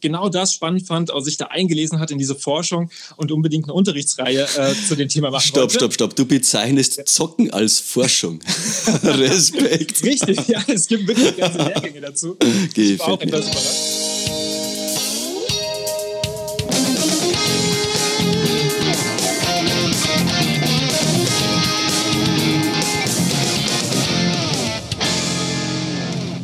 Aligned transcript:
genau 0.00 0.28
das 0.28 0.54
spannend 0.54 0.86
fand, 0.86 1.10
auch 1.10 1.20
sich 1.20 1.36
da 1.36 1.46
eingelesen 1.46 1.98
hat 1.98 2.10
in 2.10 2.18
diese 2.18 2.34
Forschung 2.34 2.90
und 3.16 3.32
unbedingt 3.32 3.64
eine 3.64 3.74
Unterrichtsreihe 3.74 4.46
äh, 4.56 4.74
zu 4.88 4.96
dem 4.96 5.08
Thema 5.08 5.30
machen 5.30 5.46
Stopp, 5.46 5.62
wollte. 5.62 5.74
stopp, 5.74 5.94
stopp. 5.94 6.16
Du 6.16 6.24
bezeichnest 6.24 7.02
Zocken 7.06 7.50
als 7.52 7.78
Forschung. 7.78 8.40
Respekt. 9.02 10.02
Richtig, 10.02 10.48
ja, 10.48 10.62
es 10.66 10.86
gibt 10.86 11.06
wirklich 11.06 11.36
ganze 11.36 11.58
Lehrgänge 11.58 12.00
dazu. 12.00 12.36
Ich 12.74 12.98
war 12.98 13.08
auch 13.08 13.18
Gefällt 13.18 13.34
etwas 13.34 13.50
überrascht. 13.50 14.20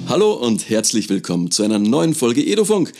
Hallo 0.09 0.33
und 0.33 0.71
herzlich 0.71 1.09
willkommen 1.09 1.51
zu 1.51 1.65
einer 1.65 1.81
neuen 1.81 2.15
Folge 2.15 2.41
Edofunk. 2.41 2.93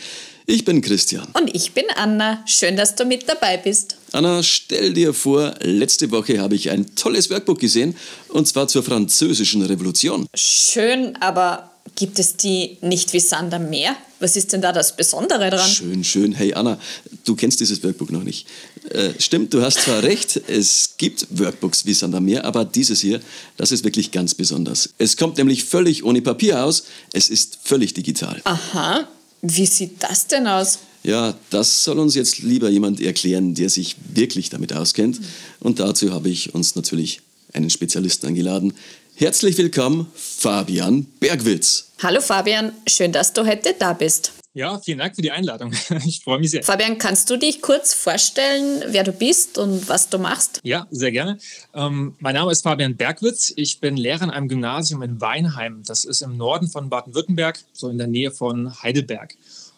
Ich 0.49 0.63
bin 0.63 0.79
Christian. 0.79 1.27
Und 1.33 1.53
ich 1.53 1.73
bin 1.73 1.83
Anna. 1.97 2.41
Schön, 2.45 2.77
dass 2.77 2.95
du 2.95 3.03
mit 3.03 3.27
dabei 3.27 3.57
bist. 3.57 3.97
Anna, 4.13 4.41
stell 4.41 4.93
dir 4.93 5.13
vor, 5.13 5.53
letzte 5.59 6.09
Woche 6.09 6.39
habe 6.39 6.55
ich 6.55 6.69
ein 6.69 6.95
tolles 6.95 7.29
Workbook 7.29 7.59
gesehen 7.59 7.97
und 8.29 8.47
zwar 8.47 8.69
zur 8.69 8.81
französischen 8.81 9.61
Revolution. 9.61 10.25
Schön, 10.33 11.17
aber 11.17 11.71
gibt 11.95 12.17
es 12.17 12.37
die 12.37 12.77
nicht 12.79 13.11
wie 13.11 13.19
Sand 13.19 13.53
am 13.53 13.69
Meer? 13.69 13.97
Was 14.21 14.37
ist 14.37 14.53
denn 14.53 14.61
da 14.61 14.71
das 14.71 14.95
Besondere 14.95 15.49
dran? 15.49 15.69
Schön, 15.69 16.05
schön. 16.05 16.31
Hey 16.31 16.53
Anna, 16.53 16.79
du 17.25 17.35
kennst 17.35 17.59
dieses 17.59 17.83
Workbook 17.83 18.09
noch 18.11 18.23
nicht. 18.23 18.47
Äh, 18.89 19.09
stimmt, 19.19 19.53
du 19.53 19.61
hast 19.61 19.81
zwar 19.81 20.01
recht, 20.01 20.41
es 20.47 20.95
gibt 20.97 21.27
Workbooks 21.29 21.85
wie 21.85 21.93
Sand 21.93 22.15
am 22.15 22.23
Meer, 22.23 22.45
aber 22.45 22.63
dieses 22.63 23.01
hier, 23.01 23.19
das 23.57 23.73
ist 23.73 23.83
wirklich 23.83 24.11
ganz 24.11 24.33
besonders. 24.33 24.91
Es 24.97 25.17
kommt 25.17 25.39
nämlich 25.39 25.65
völlig 25.65 26.05
ohne 26.05 26.21
Papier 26.21 26.63
aus, 26.63 26.85
es 27.11 27.29
ist 27.29 27.59
völlig 27.61 27.93
digital. 27.93 28.39
Aha, 28.45 29.09
wie 29.41 29.65
sieht 29.65 30.03
das 30.03 30.27
denn 30.27 30.47
aus? 30.47 30.79
Ja, 31.03 31.35
das 31.49 31.83
soll 31.83 31.99
uns 31.99 32.15
jetzt 32.15 32.39
lieber 32.39 32.69
jemand 32.69 32.99
erklären, 32.99 33.55
der 33.55 33.69
sich 33.69 33.95
wirklich 34.13 34.49
damit 34.49 34.73
auskennt. 34.73 35.19
Und 35.59 35.79
dazu 35.79 36.11
habe 36.11 36.29
ich 36.29 36.53
uns 36.53 36.75
natürlich 36.75 37.21
einen 37.53 37.69
Spezialisten 37.69 38.27
eingeladen. 38.27 38.73
Herzlich 39.15 39.57
willkommen, 39.57 40.07
Fabian 40.13 41.05
Bergwitz. 41.19 41.87
Hallo 42.03 42.21
Fabian, 42.21 42.73
schön, 42.87 43.11
dass 43.11 43.33
du 43.33 43.45
heute 43.47 43.73
da 43.79 43.93
bist. 43.93 44.33
Ja, 44.57 44.79
vielen 44.79 44.97
Dank 44.97 45.15
für 45.15 45.21
die 45.21 45.29
Einladung. 45.29 45.71
Ich 46.07 46.21
freue 46.21 46.39
mich 46.39 46.49
sehr. 46.49 46.63
Fabian, 46.63 46.97
kannst 46.97 47.29
du 47.29 47.37
dich 47.37 47.61
kurz 47.61 47.93
vorstellen, 47.93 48.83
wer 48.87 49.03
du 49.03 49.11
bist 49.11 49.59
und 49.59 49.87
was 49.87 50.09
du 50.09 50.17
machst? 50.17 50.61
Ja, 50.63 50.87
sehr 50.89 51.11
gerne. 51.11 51.37
Ähm, 51.75 52.15
mein 52.19 52.33
Name 52.33 52.51
ist 52.51 52.63
Fabian 52.63 52.95
Bergwitz. 52.95 53.53
Ich 53.55 53.79
bin 53.79 53.97
Lehrer 53.97 54.23
in 54.23 54.31
einem 54.31 54.47
Gymnasium 54.47 55.03
in 55.03 55.21
Weinheim. 55.21 55.83
Das 55.85 56.05
ist 56.05 56.21
im 56.21 56.37
Norden 56.37 56.67
von 56.69 56.89
Baden-Württemberg, 56.89 57.59
so 57.71 57.89
in 57.89 57.99
der 57.99 58.07
Nähe 58.07 58.31
von 58.31 58.81
Heidelberg. 58.81 59.35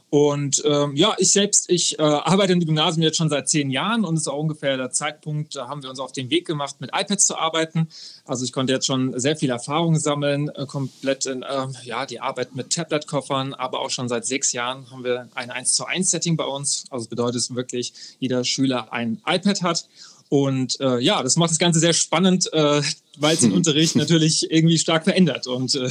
Und 0.09 0.63
ähm, 0.65 0.95
ja, 0.95 1.15
ich 1.19 1.31
selbst, 1.31 1.69
ich 1.69 1.99
äh, 1.99 2.01
arbeite 2.01 2.53
im 2.53 2.59
Gymnasium 2.59 3.03
jetzt 3.03 3.17
schon 3.17 3.29
seit 3.29 3.47
zehn 3.47 3.69
Jahren 3.69 4.05
und 4.05 4.15
es 4.15 4.21
ist 4.21 4.27
auch 4.27 4.39
ungefähr 4.39 4.75
der 4.75 4.89
Zeitpunkt, 4.89 5.55
da 5.55 5.67
haben 5.67 5.83
wir 5.83 5.89
uns 5.91 5.99
auf 5.99 6.11
den 6.11 6.31
Weg 6.31 6.47
gemacht, 6.47 6.77
mit 6.79 6.89
iPads 6.93 7.27
zu 7.27 7.37
arbeiten. 7.37 7.87
Also 8.25 8.43
ich 8.43 8.51
konnte 8.51 8.73
jetzt 8.73 8.87
schon 8.87 9.19
sehr 9.19 9.35
viel 9.35 9.51
Erfahrung 9.51 9.99
sammeln, 9.99 10.49
äh, 10.49 10.65
komplett 10.65 11.27
in 11.27 11.43
äh, 11.43 11.67
ja, 11.83 12.07
die 12.07 12.21
Arbeit 12.21 12.55
mit 12.55 12.71
Tablet-Koffern, 12.71 13.53
aber 13.53 13.81
auch 13.81 13.91
schon 13.91 14.09
seit 14.09 14.25
sechs 14.25 14.51
Jahren 14.51 14.89
haben 14.89 15.03
wir 15.03 15.29
ein 15.35 15.51
1 15.51 15.73
zu 15.73 15.85
1 15.85 16.09
Setting 16.09 16.37
bei 16.37 16.45
uns. 16.45 16.85
Also 16.89 17.03
das 17.03 17.09
bedeutet 17.09 17.41
es 17.41 17.53
wirklich, 17.53 17.93
jeder 18.19 18.43
Schüler 18.43 18.91
ein 18.91 19.21
iPad 19.27 19.61
hat. 19.61 19.87
Und 20.29 20.79
äh, 20.79 20.99
ja, 20.99 21.21
das 21.21 21.35
macht 21.35 21.51
das 21.51 21.59
Ganze 21.59 21.79
sehr 21.79 21.93
spannend, 21.93 22.51
äh, 22.51 22.81
weil 23.17 23.35
es 23.35 23.39
den 23.41 23.51
Unterricht 23.51 23.95
natürlich 23.95 24.49
irgendwie 24.49 24.79
stark 24.79 25.03
verändert. 25.03 25.45
Und 25.45 25.75
äh, 25.75 25.89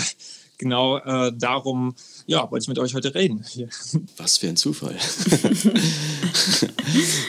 genau 0.59 0.99
äh, 0.99 1.33
darum 1.35 1.95
ja, 2.27 2.51
wollte 2.51 2.65
ich 2.65 2.69
mit 2.69 2.79
euch 2.79 2.95
heute 2.95 3.15
reden. 3.15 3.45
Hier. 3.49 3.69
Was 4.17 4.37
für 4.37 4.49
ein 4.49 4.57
Zufall. 4.57 4.97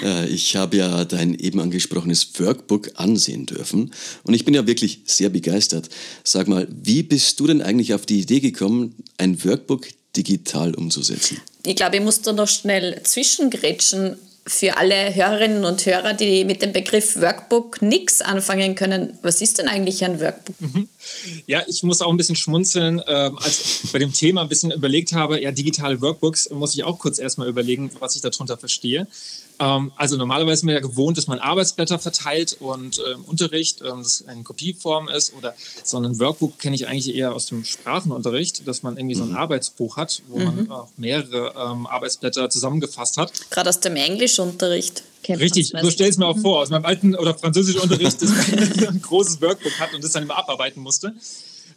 Äh, 0.02 0.30
ich 0.30 0.55
habe 0.55 0.77
ja 0.77 1.03
dein 1.03 1.36
eben 1.36 1.59
angesprochenes 1.59 2.39
Workbook 2.39 2.91
ansehen 2.95 3.45
dürfen 3.45 3.91
und 4.23 4.33
ich 4.33 4.45
bin 4.45 4.53
ja 4.53 4.66
wirklich 4.66 5.02
sehr 5.05 5.27
begeistert. 5.27 5.89
Sag 6.23 6.48
mal, 6.48 6.65
wie 6.71 7.04
bist 7.04 7.39
du 7.42 7.48
denn 7.48 7.61
eigentlich 7.61 7.93
auf 7.93 8.05
die 8.05 8.21
Idee 8.21 8.39
gekommen, 8.39 8.95
ein 9.17 9.43
Workbook 9.43 9.87
digital 10.15 10.73
umzusetzen? 10.75 11.42
Ich 11.65 11.75
glaube, 11.75 11.98
ich 11.98 12.02
muss 12.02 12.21
da 12.21 12.31
noch 12.31 12.48
schnell 12.48 13.02
zwischengrätschen. 13.04 14.15
Für 14.49 14.77
alle 14.77 15.14
Hörerinnen 15.14 15.64
und 15.64 15.86
Hörer, 15.86 16.15
die 16.15 16.43
mit 16.43 16.64
dem 16.64 16.73
Begriff 16.73 17.15
Workbook 17.21 17.83
nichts 17.83 18.23
anfangen 18.23 18.73
können, 18.73 19.17
was 19.21 19.42
ist 19.42 19.60
denn 19.60 19.67
eigentlich 19.67 20.04
ein 20.04 20.20
Workbook? 20.20 20.55
Ja, 21.45 21.61
ich 21.67 21.83
muss 21.83 22.02
auch 22.02 22.10
ein 22.10 22.17
bisschen 22.17 22.36
schmunzeln. 22.36 22.99
Ähm, 23.08 23.37
als 23.37 23.83
ich 23.83 23.92
bei 23.92 23.99
dem 23.99 24.11
Thema 24.11 24.42
ein 24.42 24.49
bisschen 24.49 24.71
überlegt 24.71 25.14
habe, 25.14 25.39
ja, 25.39 25.52
digitale 25.52 26.02
Workbooks, 26.02 26.49
muss 26.49 26.73
ich 26.73 26.83
auch 26.83 26.98
kurz 26.98 27.20
erstmal 27.20 27.48
überlegen, 27.48 27.92
was 27.99 28.15
ich 28.15 28.21
darunter 28.23 28.58
verstehe. 28.58 29.05
Ähm, 29.59 29.92
also 29.95 30.15
normalerweise 30.15 30.53
ist 30.53 30.64
man 30.64 30.73
ja 30.73 30.81
gewohnt, 30.81 31.17
dass 31.17 31.27
man 31.27 31.39
Arbeitsblätter 31.39 31.99
verteilt 31.99 32.58
und 32.59 33.02
ähm, 33.11 33.25
Unterricht, 33.25 33.81
ähm, 33.81 34.03
das 34.03 34.23
eine 34.27 34.43
Kopieform 34.43 35.09
ist 35.09 35.33
oder 35.36 35.53
so 35.83 35.97
ein 35.97 36.20
Workbook 36.20 36.58
kenne 36.59 36.75
ich 36.75 36.87
eigentlich 36.87 37.14
eher 37.14 37.33
aus 37.33 37.47
dem 37.47 37.65
Sprachenunterricht, 37.65 38.67
dass 38.67 38.83
man 38.83 38.98
irgendwie 38.98 39.15
so 39.15 39.23
ein 39.23 39.36
Arbeitsbuch 39.36 39.98
hat, 39.98 40.21
wo 40.27 40.39
man 40.39 40.71
auch 40.71 40.87
mehrere 40.98 41.53
ähm, 41.58 41.87
Arbeitsblätter 41.87 42.49
zusammengefasst 42.49 43.17
hat. 43.17 43.33
Gerade 43.49 43.69
aus 43.69 43.80
dem 43.80 43.95
Englischunterricht. 43.95 45.03
Richtig, 45.27 45.73
so 45.80 45.92
stell 45.92 46.09
es 46.09 46.17
mir 46.17 46.25
auch 46.25 46.37
vor, 46.37 46.61
aus 46.61 46.69
meinem 46.69 46.86
alten 46.86 47.14
oder 47.15 47.36
französischen 47.36 47.81
Unterricht, 47.81 48.21
dass 48.21 48.30
man 48.30 48.87
ein 48.87 49.02
großes 49.02 49.42
Workbook 49.42 49.77
hat 49.80 49.93
und 49.93 50.03
das 50.03 50.14
dann 50.14 50.23
immer 50.23 50.37
abarbeiten 50.37 50.81
musste. 50.81 51.14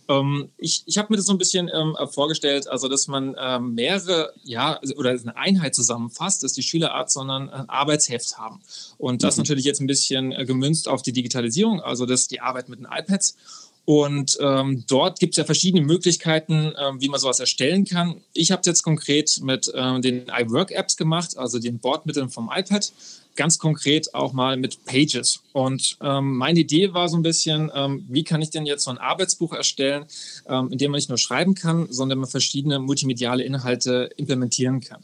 Ähm, 0.09 0.51
ich 0.59 0.83
ich 0.87 0.99
habe 0.99 1.09
mir 1.11 1.17
das 1.17 1.27
so 1.27 1.33
ein 1.33 1.39
bisschen 1.39 1.71
ähm, 1.73 1.97
vorgestellt, 2.11 2.69
also 2.69 2.89
dass 2.89 3.09
man 3.09 3.37
ähm, 3.39 3.75
mehrere, 3.75 4.33
ja, 4.45 4.75
also- 4.75 4.95
oder 4.97 5.11
eine 5.11 5.37
Einheit 5.37 5.75
zusammenfasst, 5.75 6.43
dass 6.43 6.53
die 6.53 6.63
Schülerart, 6.63 7.11
sondern 7.11 7.51
ein 7.51 7.69
Arbeitsheft 7.69 8.39
haben. 8.39 8.61
Und 8.99 9.23
das 9.23 9.37
natürlich 9.37 9.65
jetzt 9.65 9.81
ein 9.81 9.87
bisschen 9.87 10.33
äh, 10.33 10.45
gemünzt 10.45 10.89
auf 10.89 11.03
die 11.03 11.13
Digitalisierung, 11.13 11.81
also 11.81 12.07
dass 12.07 12.29
die 12.29 12.41
Arbeit 12.41 12.69
mit 12.69 12.81
den 12.81 12.89
iPads. 12.91 13.37
Und 13.85 14.39
ähm, 14.41 14.85
dort 14.87 15.19
gibt 15.19 15.35
es 15.35 15.39
ja 15.39 15.45
verschiedene 15.45 15.85
Möglichkeiten, 15.85 16.73
ähm, 16.79 17.01
wie 17.01 17.09
man 17.09 17.19
sowas 17.19 17.41
erstellen 17.41 17.85
kann. 17.85 18.21
Ich 18.33 18.53
habe 18.53 18.61
es 18.61 18.67
jetzt 18.67 18.83
konkret 18.85 19.41
mit 19.43 19.73
ähm, 19.75 20.01
den 20.03 20.29
iWork-Apps 20.29 20.97
gemacht, 20.97 21.37
also 21.37 21.59
den 21.59 21.81
Bordmitteln 21.81 22.31
vom 22.31 22.49
iPad 22.55 22.93
ganz 23.37 23.59
konkret 23.59 24.15
auch 24.15 24.33
mal 24.33 24.57
mit 24.57 24.85
Pages. 24.85 25.43
Und 25.53 25.97
ähm, 26.03 26.37
meine 26.37 26.61
Idee 26.61 26.93
war 26.93 27.09
so 27.09 27.17
ein 27.17 27.23
bisschen, 27.23 27.71
ähm, 27.75 28.05
wie 28.09 28.25
kann 28.25 28.43
ich 28.43 28.51
denn 28.51 28.67
jetzt 28.67 28.85
so 28.85 28.91
ein 28.91 28.99
Arbeitsbuch 28.99 29.53
erstellen, 29.53 30.05
ähm, 30.49 30.71
in 30.71 30.79
dem 30.79 30.91
man 30.91 30.99
nicht 30.99 31.09
nur 31.09 31.19
schreiben 31.19 31.55
kann, 31.55 31.87
sondern 31.91 32.19
man 32.19 32.29
verschiedene 32.29 32.79
multimediale 32.79 33.45
Inhalte 33.45 34.11
implementieren 34.17 34.81
kann. 34.81 35.03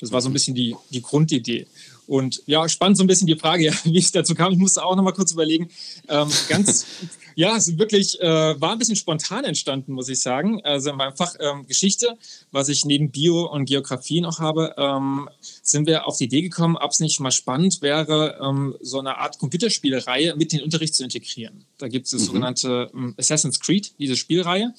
Das 0.00 0.10
war 0.10 0.20
so 0.20 0.28
ein 0.28 0.32
bisschen 0.32 0.56
die, 0.56 0.74
die 0.90 1.00
Grundidee. 1.00 1.66
Und 2.06 2.42
ja, 2.46 2.68
spannend 2.68 2.96
so 2.96 3.04
ein 3.04 3.06
bisschen 3.06 3.26
die 3.26 3.36
Frage, 3.36 3.64
ja, 3.66 3.72
wie 3.84 3.98
es 3.98 4.12
dazu 4.12 4.34
kam. 4.34 4.52
Ich 4.52 4.58
musste 4.58 4.84
auch 4.84 4.96
noch 4.96 5.02
mal 5.02 5.12
kurz 5.12 5.32
überlegen. 5.32 5.68
Ähm, 6.08 6.28
ganz, 6.48 6.86
ja, 7.34 7.56
es 7.56 7.78
wirklich 7.78 8.20
äh, 8.20 8.60
war 8.60 8.72
ein 8.72 8.78
bisschen 8.78 8.96
spontan 8.96 9.44
entstanden, 9.44 9.92
muss 9.92 10.08
ich 10.08 10.20
sagen. 10.20 10.60
Also 10.64 10.90
in 10.90 10.96
meinem 10.96 11.16
Fach 11.16 11.34
ähm, 11.40 11.66
Geschichte, 11.66 12.16
was 12.50 12.68
ich 12.68 12.84
neben 12.84 13.10
Bio 13.10 13.50
und 13.50 13.66
Geografie 13.66 14.20
noch 14.20 14.38
habe, 14.38 14.74
ähm, 14.76 15.28
sind 15.62 15.86
wir 15.86 16.06
auf 16.06 16.18
die 16.18 16.24
Idee 16.24 16.42
gekommen, 16.42 16.76
ob 16.76 16.90
es 16.90 17.00
nicht 17.00 17.20
mal 17.20 17.30
spannend 17.30 17.82
wäre, 17.82 18.38
ähm, 18.42 18.74
so 18.80 18.98
eine 18.98 19.18
Art 19.18 19.38
Computerspielereihe 19.38 20.34
mit 20.36 20.52
in 20.52 20.58
den 20.58 20.64
Unterricht 20.64 20.94
zu 20.94 21.04
integrieren. 21.04 21.64
Da 21.78 21.88
gibt 21.88 22.06
es 22.06 22.12
das 22.12 22.24
sogenannte 22.24 22.90
ähm, 22.94 23.14
Assassin's 23.18 23.60
Creed, 23.60 23.92
diese 23.98 24.16
Spielreihe. 24.16 24.74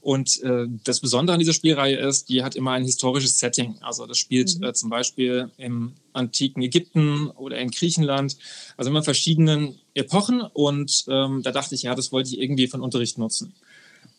Und 0.00 0.42
äh, 0.42 0.66
das 0.84 1.00
Besondere 1.00 1.34
an 1.34 1.40
dieser 1.40 1.52
Spielreihe 1.52 1.96
ist, 1.96 2.30
die 2.30 2.42
hat 2.42 2.56
immer 2.56 2.72
ein 2.72 2.84
historisches 2.84 3.38
Setting. 3.38 3.76
Also 3.82 4.06
das 4.06 4.16
spielt 4.18 4.62
äh, 4.62 4.72
zum 4.72 4.88
Beispiel 4.88 5.50
im 5.58 5.92
antiken 6.14 6.62
Ägypten 6.62 7.28
oder 7.28 7.58
in 7.58 7.70
Griechenland, 7.70 8.36
also 8.78 8.90
immer 8.90 9.02
verschiedenen 9.02 9.78
Epochen. 9.94 10.40
Und 10.40 11.04
ähm, 11.08 11.42
da 11.42 11.52
dachte 11.52 11.74
ich, 11.74 11.82
ja, 11.82 11.94
das 11.94 12.12
wollte 12.12 12.30
ich 12.30 12.40
irgendwie 12.40 12.66
für 12.66 12.78
den 12.78 12.82
Unterricht 12.82 13.18
nutzen. 13.18 13.52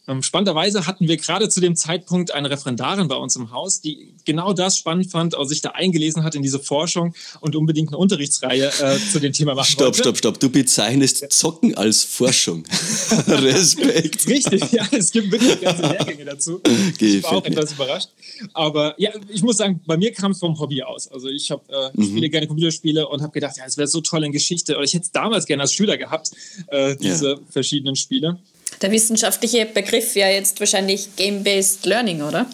Ähm, 0.08 0.24
spannenderweise 0.24 0.88
hatten 0.88 1.08
wir 1.08 1.18
gerade 1.18 1.48
zu 1.50 1.62
dem 1.62 1.76
Zeitpunkt 1.76 2.32
eine 2.32 2.50
Referendarin 2.50 3.08
bei 3.08 3.16
uns 3.16 3.36
im 3.36 3.52
Haus, 3.52 3.82
die 3.82 4.14
genau 4.26 4.52
das 4.52 4.78
spannend 4.78 5.12
fand, 5.12 5.36
auch 5.36 5.46
sich 5.46 5.62
da 5.62 5.70
eingelesen 5.72 6.24
hat 6.24 6.34
in 6.36 6.42
diese 6.42 6.60
Forschung 6.60 7.14
und 7.40 7.56
unbedingt 7.56 7.90
eine 7.90 7.98
Unterrichtsreihe 7.98 8.72
äh, 8.82 8.98
zu 9.12 9.20
dem 9.20 9.32
Thema 9.32 9.54
machen 9.54 9.72
Stopp, 9.72 9.86
wollte. 9.88 10.00
stopp, 10.00 10.18
stopp. 10.18 10.40
Du 10.40 10.50
bezeichnest 10.50 11.32
Zocken 11.32 11.76
als 11.78 12.04
Forschung. 12.04 12.64
Respekt. 13.28 14.28
Richtig, 14.28 14.72
ja, 14.72 14.88
es 14.92 15.12
gibt 15.12 15.32
wirklich 15.32 15.62
ganze 15.62 15.84
Lehrgänge 15.84 16.26
dazu. 16.26 16.62
Ich 17.00 17.24
war 17.24 17.34
auch 17.34 17.46
etwas 17.46 17.74
überrascht. 17.74 18.10
Aber 18.54 18.96
ja, 19.00 19.12
ich 19.30 19.42
muss 19.44 19.58
sagen, 19.58 19.82
bei 19.86 19.98
mir 19.98 20.12
kam 20.14 20.32
es 20.32 20.40
vom 20.40 20.58
Hobby 20.60 20.82
aus. 20.84 21.08
Also 21.08 21.28
ich 21.30 21.50
habe 21.52 21.62
äh, 21.70 21.92
Mhm. 21.94 22.04
spiele 22.06 22.30
gerne 22.30 22.48
Computerspiele 22.48 23.08
und 23.08 23.22
habe 23.22 23.32
gedacht, 23.34 23.58
ja, 23.58 23.64
es 23.66 23.78
wäre 23.78 23.88
so 23.88 24.02
toll 24.02 24.24
in 24.24 24.32
Geschichte. 24.32 24.76
Oder 24.76 24.84
ich 24.84 24.94
hätte 24.94 25.06
es 25.06 25.12
damals 25.12 25.46
gerne 25.46 25.64
als 25.64 25.74
Schüler 25.74 25.98
gehabt, 25.98 26.32
äh, 26.68 26.96
diese 26.96 27.40
verschiedenen 27.50 27.96
Spiele. 27.96 28.40
Der 28.82 28.92
wissenschaftliche 28.92 29.66
Begriff 29.68 30.16
wäre 30.16 30.32
jetzt 30.32 30.60
wahrscheinlich 30.60 31.16
Game-Based 31.16 31.86
Learning, 31.86 32.24
oder? 32.24 32.48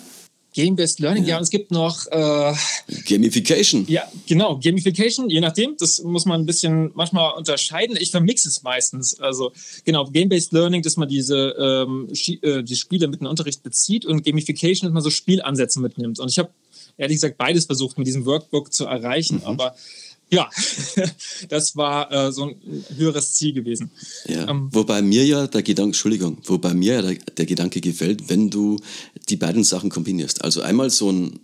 Game-Based 0.53 1.00
Learning, 1.00 1.24
ja. 1.24 1.38
und 1.38 1.44
es 1.44 1.51
gibt 1.51 1.69
noch, 1.69 2.07
äh, 2.07 2.53
Gamification. 3.07 3.85
ja, 3.88 4.03
genau, 4.27 4.59
Gamification, 4.59 5.29
je 5.29 5.39
nachdem. 5.39 5.75
Das 5.77 6.01
muss 6.01 6.25
man 6.25 6.41
ein 6.41 6.45
bisschen 6.47 6.91
manchmal 6.95 7.33
unterscheiden. 7.38 7.95
Ich 8.00 8.09
vermixe 8.09 8.50
es 8.50 8.63
meistens. 8.63 9.19
Also, 9.19 9.53
genau, 9.85 10.06
Game-Based 10.06 10.51
Learning, 10.53 10.81
dass 10.81 10.97
man 10.97 11.07
diese 11.07 11.56
ähm, 11.59 12.09
äh, 12.41 12.63
die 12.63 12.75
Spiele 12.75 13.07
mit 13.07 13.19
in 13.19 13.25
den 13.25 13.30
Unterricht 13.30 13.62
bezieht 13.62 14.03
und 14.03 14.25
Gamification, 14.25 14.88
dass 14.88 14.94
man 14.94 15.03
so 15.03 15.12
Spielansätze 15.12 15.80
mitnimmt. 15.80 16.19
Und 16.19 16.31
ich 16.31 16.39
habe 16.39 16.50
ehrlich 16.97 17.18
gesagt 17.18 17.38
beides 17.38 17.65
versucht, 17.65 18.00
mit 18.00 18.07
diesem 18.07 18.25
Workbook 18.25 18.73
zu 18.73 18.85
erreichen. 18.85 19.35
Mhm. 19.38 19.45
Aber 19.45 19.75
ja, 20.29 20.50
das 21.50 21.75
war 21.75 22.12
äh, 22.12 22.31
so 22.31 22.45
ein 22.45 22.85
höheres 22.95 23.33
Ziel 23.33 23.53
gewesen. 23.53 23.91
Ja, 24.27 24.50
ähm, 24.50 24.69
wobei 24.71 25.01
mir 25.01 25.25
ja 25.25 25.47
der 25.47 25.63
Gedanke, 25.63 25.89
Entschuldigung, 25.89 26.38
wobei 26.45 26.74
mir 26.74 26.95
ja 26.95 27.01
der, 27.01 27.15
der, 27.15 27.45
Gedanke 27.45 27.81
gefällt, 27.81 28.29
wenn 28.29 28.50
du 28.50 28.79
die 29.29 29.38
beiden 29.38 29.63
Sachen 29.63 29.89
kombinierst. 29.89 30.44
Also 30.44 30.62
einmal 30.62 30.89
so 30.89 31.12
ein 31.12 31.39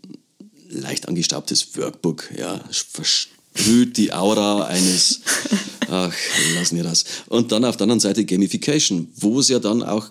leicht 0.70 1.08
angestaubtes 1.08 1.78
Workbook, 1.78 2.32
ja, 2.38 2.64
versprüht 2.72 3.98
die 3.98 4.12
Aura 4.12 4.66
eines, 4.66 5.22
ach, 5.88 6.14
lassen 6.56 6.76
wir 6.76 6.84
das. 6.84 7.06
Und 7.28 7.52
dann 7.52 7.64
auf 7.66 7.78
der 7.78 7.86
anderen 7.86 8.00
Seite 8.00 8.26
Gamification, 8.26 9.08
wo 9.16 9.40
es 9.40 9.48
ja 9.48 9.60
dann 9.60 9.84
auch 9.84 10.10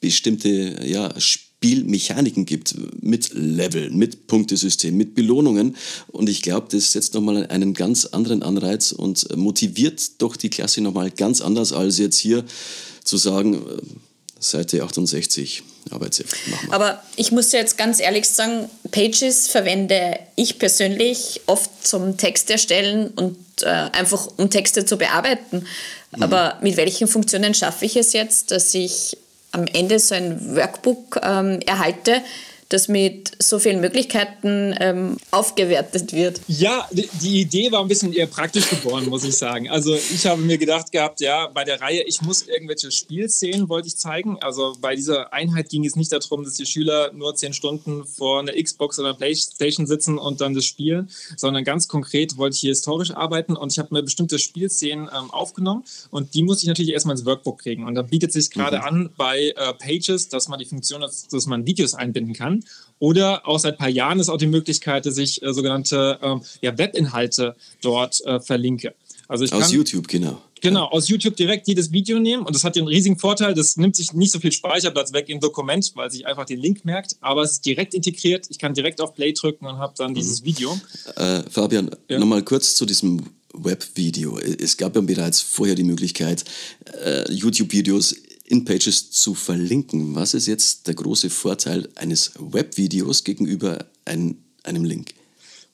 bestimmte 0.00 0.84
ja, 0.86 1.12
Spielmechaniken 1.64 2.44
gibt, 2.44 2.74
mit 3.02 3.30
Level, 3.32 3.88
mit 3.88 4.26
Punktesystem, 4.26 4.94
mit 4.94 5.14
Belohnungen. 5.14 5.76
Und 6.08 6.28
ich 6.28 6.42
glaube, 6.42 6.66
das 6.70 6.92
setzt 6.92 7.14
nochmal 7.14 7.46
einen 7.46 7.72
ganz 7.72 8.04
anderen 8.04 8.42
Anreiz 8.42 8.92
und 8.92 9.34
motiviert 9.34 10.20
doch 10.20 10.36
die 10.36 10.50
Klasse 10.50 10.82
nochmal 10.82 11.10
ganz 11.10 11.40
anders, 11.40 11.72
als 11.72 11.96
jetzt 11.96 12.18
hier 12.18 12.44
zu 13.02 13.16
sagen, 13.16 13.54
äh, 13.54 13.58
Seite 14.38 14.82
68, 14.82 15.62
Arbeitsheft. 15.88 16.36
Aber 16.68 17.02
ich 17.16 17.32
muss 17.32 17.50
jetzt 17.52 17.78
ganz 17.78 17.98
ehrlich 17.98 18.28
sagen, 18.28 18.68
Pages 18.90 19.48
verwende 19.48 20.18
ich 20.36 20.58
persönlich 20.58 21.40
oft 21.46 21.70
zum 21.86 22.18
Text 22.18 22.50
erstellen 22.50 23.08
und 23.16 23.38
äh, 23.62 23.68
einfach 23.68 24.28
um 24.36 24.50
Texte 24.50 24.84
zu 24.84 24.98
bearbeiten. 24.98 25.64
Mhm. 26.14 26.22
Aber 26.22 26.58
mit 26.60 26.76
welchen 26.76 27.08
Funktionen 27.08 27.54
schaffe 27.54 27.86
ich 27.86 27.96
es 27.96 28.12
jetzt, 28.12 28.50
dass 28.50 28.74
ich 28.74 29.16
am 29.54 29.66
Ende 29.72 29.98
so 29.98 30.14
ein 30.14 30.56
Workbook 30.56 31.20
ähm, 31.22 31.60
erhalte, 31.66 32.22
das 32.68 32.88
mit 32.88 33.32
so 33.40 33.58
vielen 33.58 33.80
Möglichkeiten 33.80 34.74
ähm, 34.80 35.16
aufgewertet 35.30 36.12
wird. 36.12 36.40
Ja, 36.48 36.88
die 36.92 37.40
Idee 37.40 37.70
war 37.72 37.80
ein 37.80 37.88
bisschen 37.88 38.12
eher 38.12 38.26
praktisch 38.26 38.68
geboren, 38.68 39.06
muss 39.06 39.24
ich 39.24 39.36
sagen. 39.36 39.68
Also 39.68 39.94
ich 39.94 40.26
habe 40.26 40.40
mir 40.40 40.58
gedacht 40.58 40.92
gehabt, 40.92 41.20
ja, 41.20 41.48
bei 41.48 41.64
der 41.64 41.80
Reihe, 41.80 42.02
ich 42.02 42.22
muss 42.22 42.42
irgendwelche 42.42 42.90
Spielszenen 42.90 43.68
wollte 43.68 43.88
ich 43.88 43.96
zeigen. 43.96 44.38
Also 44.40 44.74
bei 44.80 44.94
dieser 44.94 45.32
Einheit 45.32 45.68
ging 45.68 45.84
es 45.84 45.96
nicht 45.96 46.12
darum, 46.12 46.44
dass 46.44 46.54
die 46.54 46.66
Schüler 46.66 47.12
nur 47.12 47.34
zehn 47.34 47.52
Stunden 47.52 48.04
vor 48.04 48.40
einer 48.40 48.52
Xbox 48.52 48.98
oder 48.98 49.08
einer 49.08 49.18
Playstation 49.18 49.86
sitzen 49.86 50.18
und 50.18 50.40
dann 50.40 50.54
das 50.54 50.64
spielen, 50.64 51.10
sondern 51.36 51.64
ganz 51.64 51.88
konkret 51.88 52.36
wollte 52.36 52.54
ich 52.54 52.60
hier 52.60 52.70
historisch 52.70 53.10
arbeiten 53.10 53.56
und 53.56 53.72
ich 53.72 53.78
habe 53.78 53.88
mir 53.92 54.02
bestimmte 54.02 54.38
Spielszenen 54.38 55.08
ähm, 55.16 55.30
aufgenommen 55.30 55.84
und 56.10 56.34
die 56.34 56.42
muss 56.42 56.62
ich 56.62 56.68
natürlich 56.68 56.92
erstmal 56.92 57.16
ins 57.16 57.26
Workbook 57.26 57.60
kriegen. 57.60 57.86
Und 57.86 57.94
da 57.94 58.02
bietet 58.02 58.32
sich 58.32 58.50
gerade 58.50 58.78
mhm. 58.78 58.84
an 58.84 59.10
bei 59.16 59.52
äh, 59.56 59.74
Pages, 59.74 60.28
dass 60.28 60.48
man 60.48 60.58
die 60.58 60.64
Funktion 60.64 61.02
hat, 61.02 61.12
dass 61.30 61.46
man 61.46 61.66
Videos 61.66 61.94
einbinden 61.94 62.34
kann. 62.34 62.53
Oder 62.98 63.46
auch 63.46 63.58
seit 63.58 63.74
ein 63.74 63.78
paar 63.78 63.88
Jahren 63.88 64.20
ist 64.20 64.28
auch 64.28 64.38
die 64.38 64.46
Möglichkeit, 64.46 65.06
dass 65.06 65.18
ich 65.18 65.42
äh, 65.42 65.52
sogenannte 65.52 66.18
äh, 66.22 66.36
ja, 66.62 66.78
Webinhalte 66.78 67.56
dort 67.82 68.24
äh, 68.24 68.40
verlinke. 68.40 68.94
Also 69.28 69.44
ich 69.44 69.52
aus 69.52 69.64
kann, 69.64 69.72
YouTube, 69.72 70.08
genau. 70.08 70.40
Genau, 70.60 70.86
aus 70.86 71.08
YouTube 71.08 71.36
direkt 71.36 71.68
jedes 71.68 71.92
Video 71.92 72.18
nehmen. 72.18 72.44
Und 72.46 72.54
das 72.54 72.64
hat 72.64 72.76
den 72.76 72.86
riesigen 72.86 73.18
Vorteil, 73.18 73.52
das 73.52 73.76
nimmt 73.76 73.96
sich 73.96 74.14
nicht 74.14 74.32
so 74.32 74.38
viel 74.38 74.52
Speicherplatz 74.52 75.12
weg 75.12 75.28
im 75.28 75.38
Dokument, 75.38 75.92
weil 75.94 76.10
sich 76.10 76.26
einfach 76.26 76.46
den 76.46 76.58
Link 76.58 76.86
merkt. 76.86 77.16
Aber 77.20 77.42
es 77.42 77.52
ist 77.52 77.66
direkt 77.66 77.92
integriert. 77.92 78.46
Ich 78.48 78.58
kann 78.58 78.72
direkt 78.72 79.02
auf 79.02 79.14
Play 79.14 79.32
drücken 79.32 79.66
und 79.66 79.76
habe 79.76 79.92
dann 79.98 80.12
mhm. 80.12 80.14
dieses 80.14 80.42
Video. 80.44 80.78
Äh, 81.16 81.42
Fabian, 81.50 81.90
ja. 82.08 82.18
nochmal 82.18 82.42
kurz 82.42 82.74
zu 82.74 82.86
diesem 82.86 83.26
Webvideo. 83.52 84.38
Es 84.38 84.78
gab 84.78 84.94
ja 84.96 85.02
bereits 85.02 85.42
vorher 85.42 85.74
die 85.74 85.84
Möglichkeit, 85.84 86.44
äh, 87.04 87.30
YouTube-Videos 87.30 88.16
in 88.44 88.64
Pages 88.64 89.10
zu 89.10 89.34
verlinken. 89.34 90.14
Was 90.14 90.34
ist 90.34 90.46
jetzt 90.46 90.86
der 90.86 90.94
große 90.94 91.30
Vorteil 91.30 91.88
eines 91.96 92.32
Webvideos 92.38 93.24
gegenüber 93.24 93.86
ein, 94.04 94.36
einem 94.62 94.84
Link? 94.84 95.14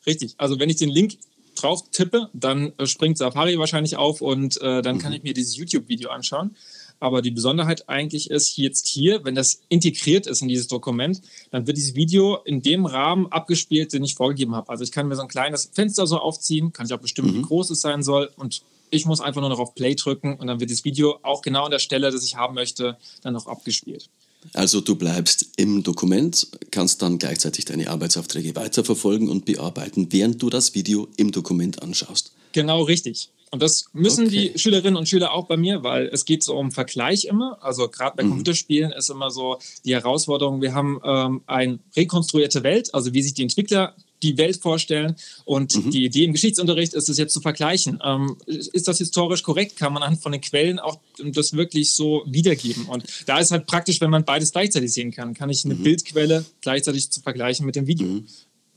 Richtig, 0.07 0.35
also 0.39 0.59
wenn 0.59 0.71
ich 0.71 0.77
den 0.77 0.89
Link 0.89 1.19
drauf 1.57 1.91
tippe, 1.91 2.31
dann 2.33 2.73
äh, 2.79 2.87
springt 2.87 3.19
Safari 3.19 3.59
wahrscheinlich 3.59 3.97
auf 3.97 4.21
und 4.21 4.61
äh, 4.63 4.83
dann 4.83 4.97
mhm. 4.97 5.01
kann 5.01 5.13
ich 5.13 5.23
mir 5.23 5.35
dieses 5.35 5.57
YouTube-Video 5.57 6.11
anschauen. 6.11 6.57
Aber 7.01 7.23
die 7.23 7.31
Besonderheit 7.31 7.89
eigentlich 7.89 8.31
ist 8.31 8.59
jetzt 8.59 8.87
hier, 8.87 9.25
wenn 9.25 9.35
das 9.35 9.63
integriert 9.71 10.27
ist 10.27 10.43
in 10.43 10.49
dieses 10.49 10.69
Dokument, 10.69 11.23
dann 11.51 11.67
wird 11.67 11.79
dieses 11.79 11.95
Video 11.95 12.37
in 12.45 12.61
dem 12.61 12.85
Rahmen 12.85 13.27
abgespielt, 13.33 13.93
den 13.95 14.05
ich 14.05 14.15
vorgegeben 14.15 14.55
habe. 14.55 14.69
Also 14.69 14.85
ich 14.85 14.93
kann 14.93 15.09
mir 15.09 15.17
so 15.17 15.23
ein 15.23 15.29
kleines 15.29 15.71
Fenster 15.73 16.07
so 16.07 16.19
aufziehen, 16.19 16.75
kann 16.75 16.87
ich 16.87 16.93
auch 16.93 17.01
bestimmen, 17.01 17.33
mhm. 17.33 17.39
wie 17.39 17.43
groß 17.43 17.71
es 17.71 17.81
sein 17.81 18.03
soll 18.03 18.31
und 18.37 18.63
ich 18.91 19.07
muss 19.07 19.21
einfach 19.21 19.41
nur 19.41 19.51
noch 19.51 19.59
auf 19.59 19.75
Play 19.75 19.95
drücken 19.95 20.37
und 20.37 20.47
dann 20.47 20.61
wird 20.61 20.71
das 20.71 20.85
Video 20.85 21.19
auch 21.23 21.43
genau 21.43 21.65
an 21.65 21.71
der 21.71 21.79
Stelle, 21.79 22.11
das 22.11 22.25
ich 22.25 22.37
haben 22.37 22.55
möchte, 22.55 22.97
dann 23.23 23.35
noch 23.35 23.47
abgespielt. 23.47 24.09
Also 24.55 24.81
du 24.81 24.97
bleibst 24.97 25.51
im 25.57 25.83
Dokument, 25.83 26.49
kannst 26.71 27.03
dann 27.03 27.19
gleichzeitig 27.19 27.67
deine 27.67 27.91
Arbeitsaufträge 27.91 28.57
weiterverfolgen 28.57 29.29
und 29.29 29.45
bearbeiten, 29.45 30.09
während 30.11 30.43
du 30.43 30.49
das 30.49 30.75
Video 30.75 31.09
im 31.17 31.31
Dokument 31.31 31.83
anschaust. 31.83 32.33
Genau 32.53 32.83
richtig. 32.83 33.29
Und 33.53 33.63
das 33.63 33.87
müssen 33.93 34.27
okay. 34.27 34.53
die 34.53 34.59
Schülerinnen 34.59 34.97
und 34.97 35.09
Schüler 35.09 35.33
auch 35.33 35.47
bei 35.47 35.57
mir, 35.57 35.83
weil 35.83 36.07
es 36.07 36.25
geht 36.25 36.43
so 36.43 36.57
um 36.57 36.71
Vergleich 36.71 37.25
immer. 37.25 37.59
Also 37.61 37.89
gerade 37.89 38.17
bei 38.17 38.23
mhm. 38.23 38.31
Computerspielen 38.31 38.93
ist 38.93 39.11
immer 39.11 39.31
so 39.31 39.59
die 39.85 39.95
Herausforderung, 39.95 40.63
wir 40.63 40.73
haben 40.73 41.01
ähm, 41.05 41.43
eine 41.47 41.81
rekonstruierte 41.97 42.63
Welt, 42.63 42.95
also 42.95 43.13
wie 43.13 43.23
sich 43.23 43.35
die 43.35 43.43
Entwickler 43.43 43.95
die 44.23 44.39
Welt 44.39 44.57
vorstellen. 44.57 45.17
Und 45.45 45.75
mhm. 45.75 45.91
die 45.91 46.05
Idee 46.05 46.25
im 46.25 46.33
Geschichtsunterricht 46.33 46.95
ist 46.95 47.09
es 47.09 47.19
jetzt 47.19 47.33
zu 47.33 47.41
vergleichen. 47.41 48.01
Ähm, 48.05 48.37
ist 48.47 48.89
das 48.89 48.99
historisch 48.99 49.43
korrekt? 49.43 49.77
Kann 49.77 49.93
man 49.93 50.03
anhand 50.03 50.23
von 50.23 50.33
den 50.33 50.41
Quellen 50.41 50.79
auch 50.79 50.99
das 51.19 51.53
wirklich 51.55 51.93
so 51.93 52.23
wiedergeben? 52.27 52.87
Und 52.87 53.05
da 53.27 53.39
ist 53.39 53.51
halt 53.51 53.67
praktisch, 53.67 54.01
wenn 54.01 54.11
man 54.11 54.25
beides 54.25 54.53
gleichzeitig 54.53 54.93
sehen 54.93 55.11
kann, 55.11 55.35
kann 55.35 55.51
ich 55.51 55.65
eine 55.65 55.75
mhm. 55.75 55.83
Bildquelle 55.83 56.45
gleichzeitig 56.61 57.11
zu 57.11 57.21
vergleichen 57.21 57.67
mit 57.67 57.77
dem 57.77 57.87
Video. 57.87 58.07
Mhm. 58.07 58.27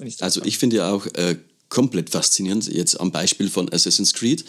Ich 0.04 0.22
also 0.24 0.44
ich 0.44 0.58
finde 0.58 0.78
ja 0.78 0.92
auch 0.92 1.06
äh, 1.14 1.38
komplett 1.70 2.10
faszinierend, 2.10 2.68
jetzt 2.68 3.00
am 3.00 3.12
Beispiel 3.12 3.50
von 3.50 3.72
Assassin's 3.72 4.14
Creed, 4.14 4.46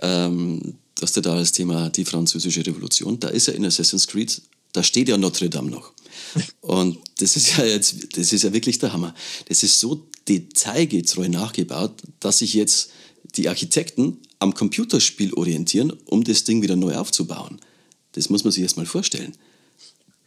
ähm, 0.00 0.74
dass 0.94 1.12
du 1.12 1.20
da 1.20 1.34
das 1.34 1.52
Thema 1.52 1.90
die 1.90 2.04
französische 2.04 2.64
Revolution, 2.66 3.18
da 3.20 3.28
ist 3.28 3.46
ja 3.46 3.54
in 3.54 3.64
Assassin's 3.64 4.06
Creed, 4.06 4.42
da 4.72 4.82
steht 4.82 5.08
ja 5.08 5.16
Notre 5.16 5.48
Dame 5.48 5.70
noch. 5.70 5.92
Und 6.60 6.98
das 7.18 7.36
ist 7.36 7.56
ja 7.56 7.64
jetzt, 7.64 8.16
das 8.16 8.32
ist 8.32 8.42
ja 8.42 8.52
wirklich 8.52 8.78
der 8.78 8.92
Hammer. 8.92 9.14
Das 9.48 9.62
ist 9.62 9.80
so 9.80 10.06
detailgetreu 10.28 11.28
nachgebaut, 11.28 12.02
dass 12.20 12.38
sich 12.38 12.54
jetzt 12.54 12.90
die 13.36 13.48
Architekten 13.48 14.18
am 14.38 14.54
Computerspiel 14.54 15.34
orientieren, 15.34 15.92
um 16.04 16.24
das 16.24 16.44
Ding 16.44 16.62
wieder 16.62 16.76
neu 16.76 16.96
aufzubauen. 16.96 17.60
Das 18.12 18.30
muss 18.30 18.44
man 18.44 18.52
sich 18.52 18.62
erst 18.62 18.76
mal 18.76 18.86
vorstellen. 18.86 19.34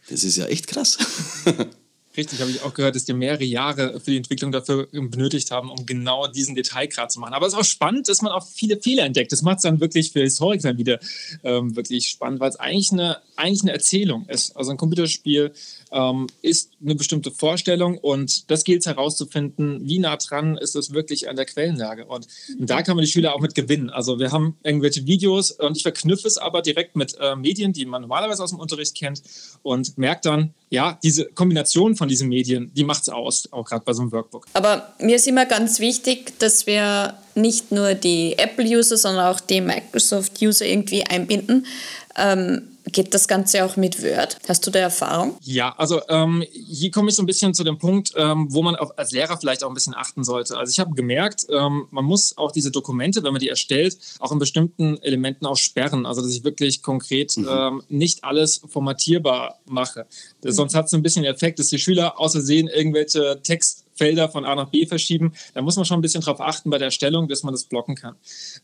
Das 0.08 0.24
ist 0.24 0.36
ja 0.36 0.46
echt 0.46 0.66
krass. 0.66 0.98
Richtig, 2.20 2.38
habe 2.42 2.50
ich 2.50 2.60
auch 2.60 2.74
gehört, 2.74 2.96
dass 2.96 3.06
die 3.06 3.14
mehrere 3.14 3.44
Jahre 3.44 3.98
für 3.98 4.10
die 4.10 4.18
Entwicklung 4.18 4.52
dafür 4.52 4.88
benötigt 4.92 5.50
haben, 5.50 5.70
um 5.70 5.86
genau 5.86 6.26
diesen 6.26 6.54
Detailgrad 6.54 7.10
zu 7.10 7.18
machen. 7.18 7.32
Aber 7.32 7.46
es 7.46 7.54
ist 7.54 7.58
auch 7.58 7.64
spannend, 7.64 8.10
dass 8.10 8.20
man 8.20 8.30
auch 8.30 8.46
viele 8.46 8.76
Fehler 8.76 9.04
entdeckt. 9.04 9.32
Das 9.32 9.40
macht 9.40 9.56
es 9.56 9.62
dann 9.62 9.80
wirklich 9.80 10.12
für 10.12 10.20
Historiker 10.20 10.76
wieder 10.76 10.98
ähm, 11.44 11.74
wirklich 11.76 12.08
spannend, 12.08 12.38
weil 12.40 12.50
es 12.50 12.56
eigentlich 12.56 12.92
eine, 12.92 13.22
eigentlich 13.36 13.62
eine 13.62 13.72
Erzählung 13.72 14.26
ist. 14.28 14.54
Also 14.54 14.70
ein 14.70 14.76
Computerspiel 14.76 15.54
ähm, 15.92 16.26
ist 16.42 16.72
eine 16.84 16.94
bestimmte 16.94 17.30
Vorstellung 17.30 17.96
und 17.96 18.50
das 18.50 18.64
gilt 18.64 18.84
herauszufinden, 18.84 19.88
wie 19.88 19.98
nah 19.98 20.18
dran 20.18 20.58
ist 20.58 20.76
es 20.76 20.92
wirklich 20.92 21.26
an 21.30 21.36
der 21.36 21.46
Quellenlage. 21.46 22.04
Und, 22.04 22.26
und, 22.58 22.68
da 22.68 22.82
kann 22.82 22.96
man 22.96 23.06
die 23.06 23.10
Schüler 23.10 23.34
auch 23.34 23.40
mit 23.40 23.54
gewinnen. 23.54 23.88
Also 23.88 24.18
wir 24.18 24.30
haben 24.30 24.58
irgendwelche 24.62 25.06
Videos 25.06 25.52
und 25.52 25.78
ich 25.78 25.84
verknüpfe 25.84 26.28
es 26.28 26.36
aber 26.36 26.60
direkt 26.60 26.96
mit 26.96 27.16
äh, 27.18 27.34
Medien, 27.34 27.72
die 27.72 27.86
man 27.86 28.02
normalerweise 28.02 28.44
aus 28.44 28.50
dem 28.50 28.58
Unterricht 28.58 28.94
kennt 28.94 29.22
und 29.62 29.96
merkt 29.96 30.26
dann, 30.26 30.52
ja, 30.70 30.98
diese 31.02 31.26
Kombination 31.26 31.96
von 31.96 32.08
diesen 32.08 32.28
Medien, 32.28 32.70
die 32.74 32.84
macht 32.84 33.02
es 33.02 33.08
aus, 33.08 33.48
auch 33.52 33.64
gerade 33.64 33.84
bei 33.84 33.92
so 33.92 34.02
einem 34.02 34.12
Workbook. 34.12 34.46
Aber 34.52 34.94
mir 35.00 35.16
ist 35.16 35.26
immer 35.26 35.44
ganz 35.44 35.80
wichtig, 35.80 36.38
dass 36.38 36.66
wir 36.66 37.14
nicht 37.34 37.72
nur 37.72 37.94
die 37.94 38.38
Apple-User, 38.38 38.96
sondern 38.96 39.26
auch 39.26 39.40
die 39.40 39.60
Microsoft-User 39.60 40.64
irgendwie 40.64 41.04
einbinden. 41.04 41.66
Ähm, 42.16 42.62
Geht 42.92 43.14
das 43.14 43.28
Ganze 43.28 43.64
auch 43.64 43.76
mit 43.76 44.02
Word? 44.02 44.38
Hast 44.48 44.66
du 44.66 44.70
da 44.70 44.80
Erfahrung? 44.80 45.36
Ja, 45.42 45.74
also 45.76 46.00
ähm, 46.08 46.44
hier 46.52 46.90
komme 46.90 47.10
ich 47.10 47.16
so 47.16 47.22
ein 47.22 47.26
bisschen 47.26 47.54
zu 47.54 47.64
dem 47.64 47.78
Punkt, 47.78 48.12
ähm, 48.16 48.46
wo 48.50 48.62
man 48.62 48.76
auch 48.76 48.96
als 48.96 49.12
Lehrer 49.12 49.36
vielleicht 49.38 49.64
auch 49.64 49.68
ein 49.68 49.74
bisschen 49.74 49.94
achten 49.94 50.24
sollte. 50.24 50.56
Also 50.56 50.70
ich 50.70 50.80
habe 50.80 50.94
gemerkt, 50.94 51.46
ähm, 51.50 51.86
man 51.90 52.04
muss 52.04 52.36
auch 52.36 52.52
diese 52.52 52.70
Dokumente, 52.70 53.22
wenn 53.22 53.32
man 53.32 53.40
die 53.40 53.48
erstellt, 53.48 53.98
auch 54.18 54.32
in 54.32 54.38
bestimmten 54.38 54.98
Elementen 55.02 55.46
auch 55.46 55.56
sperren. 55.56 56.06
Also 56.06 56.22
dass 56.22 56.32
ich 56.32 56.44
wirklich 56.44 56.82
konkret 56.82 57.36
mhm. 57.36 57.48
Ähm, 57.50 57.82
nicht 57.88 58.24
alles 58.24 58.60
formatierbar 58.68 59.58
mache. 59.66 60.06
Mhm. 60.42 60.50
Sonst 60.52 60.74
hat 60.74 60.86
es 60.86 60.94
ein 60.94 61.02
bisschen 61.02 61.22
den 61.22 61.34
Effekt, 61.34 61.58
dass 61.58 61.68
die 61.68 61.78
Schüler 61.78 62.18
außersehen 62.20 62.68
irgendwelche 62.68 63.40
Text 63.42 63.79
Felder 64.00 64.30
von 64.30 64.46
A 64.46 64.54
nach 64.54 64.70
B 64.70 64.86
verschieben. 64.86 65.34
Da 65.52 65.60
muss 65.60 65.76
man 65.76 65.84
schon 65.84 65.98
ein 65.98 66.00
bisschen 66.00 66.22
darauf 66.22 66.40
achten 66.40 66.70
bei 66.70 66.78
der 66.78 66.86
Erstellung, 66.86 67.28
dass 67.28 67.42
man 67.42 67.52
das 67.52 67.64
blocken 67.64 67.96
kann. 67.96 68.16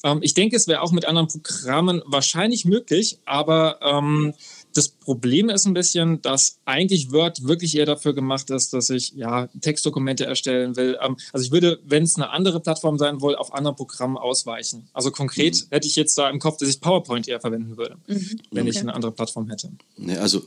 Ähm, 0.03 0.21
ich 0.23 0.33
denke, 0.33 0.57
es 0.57 0.67
wäre 0.67 0.81
auch 0.81 0.93
mit 0.93 1.05
anderen 1.05 1.29
Programmen 1.29 2.01
wahrscheinlich 2.07 2.65
möglich, 2.65 3.19
aber 3.27 3.79
ähm, 3.83 4.33
das 4.77 4.89
Problem 4.89 5.49
ist 5.49 5.67
ein 5.67 5.75
bisschen, 5.75 6.21
dass 6.21 6.59
eigentlich 6.65 7.11
Word 7.13 7.45
wirklich 7.45 7.77
eher 7.77 7.87
dafür 7.87 8.13
gemacht 8.13 8.51
ist, 8.51 8.73
dass 8.73 8.91
ich 8.91 9.13
ja 9.13 9.49
Textdokumente 9.61 10.27
erstellen 10.27 10.77
will. 10.77 10.99
Ähm, 11.01 11.17
also 11.33 11.47
ich 11.47 11.53
würde, 11.53 11.81
wenn 11.85 12.03
es 12.03 12.17
eine 12.17 12.31
andere 12.31 12.61
Plattform 12.61 12.99
sein 12.99 13.23
will, 13.23 13.37
auf 13.37 13.55
andere 13.55 13.75
Programme 13.75 14.21
ausweichen. 14.21 14.89
Also 14.93 15.11
konkret 15.11 15.55
mhm. 15.55 15.67
hätte 15.71 15.89
ich 15.89 15.97
jetzt 15.97 16.19
da 16.19 16.29
im 16.29 16.39
Kopf, 16.39 16.59
dass 16.59 16.69
ich 16.69 16.81
PowerPoint 16.81 17.27
eher 17.27 17.41
verwenden 17.41 17.77
würde, 17.77 17.97
mhm. 18.07 18.41
wenn 18.51 18.63
okay. 18.63 18.71
ich 18.71 18.79
eine 18.79 18.95
andere 18.95 19.13
Plattform 19.13 19.49
hätte. 19.49 19.71
Ja, 19.97 20.17
also 20.17 20.43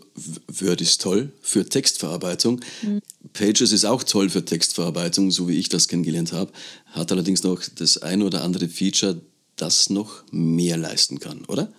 Word 0.47 0.81
ist 0.81 1.01
toll 1.01 1.31
für 1.41 1.67
Textverarbeitung. 1.67 2.61
Mhm. 2.83 3.01
Pages 3.33 3.71
ist 3.71 3.85
auch 3.85 4.03
toll 4.03 4.29
für 4.29 4.45
Textverarbeitung, 4.45 5.31
so 5.31 5.47
wie 5.47 5.57
ich 5.57 5.69
das 5.69 5.87
kennengelernt 5.87 6.33
habe. 6.33 6.51
Hat 6.87 7.11
allerdings 7.11 7.43
noch 7.43 7.61
das 7.75 7.97
ein 7.97 8.21
oder 8.21 8.43
andere 8.43 8.67
Feature, 8.67 9.19
das 9.55 9.89
noch 9.89 10.23
mehr 10.31 10.77
leisten 10.77 11.19
kann, 11.19 11.45
oder? 11.45 11.71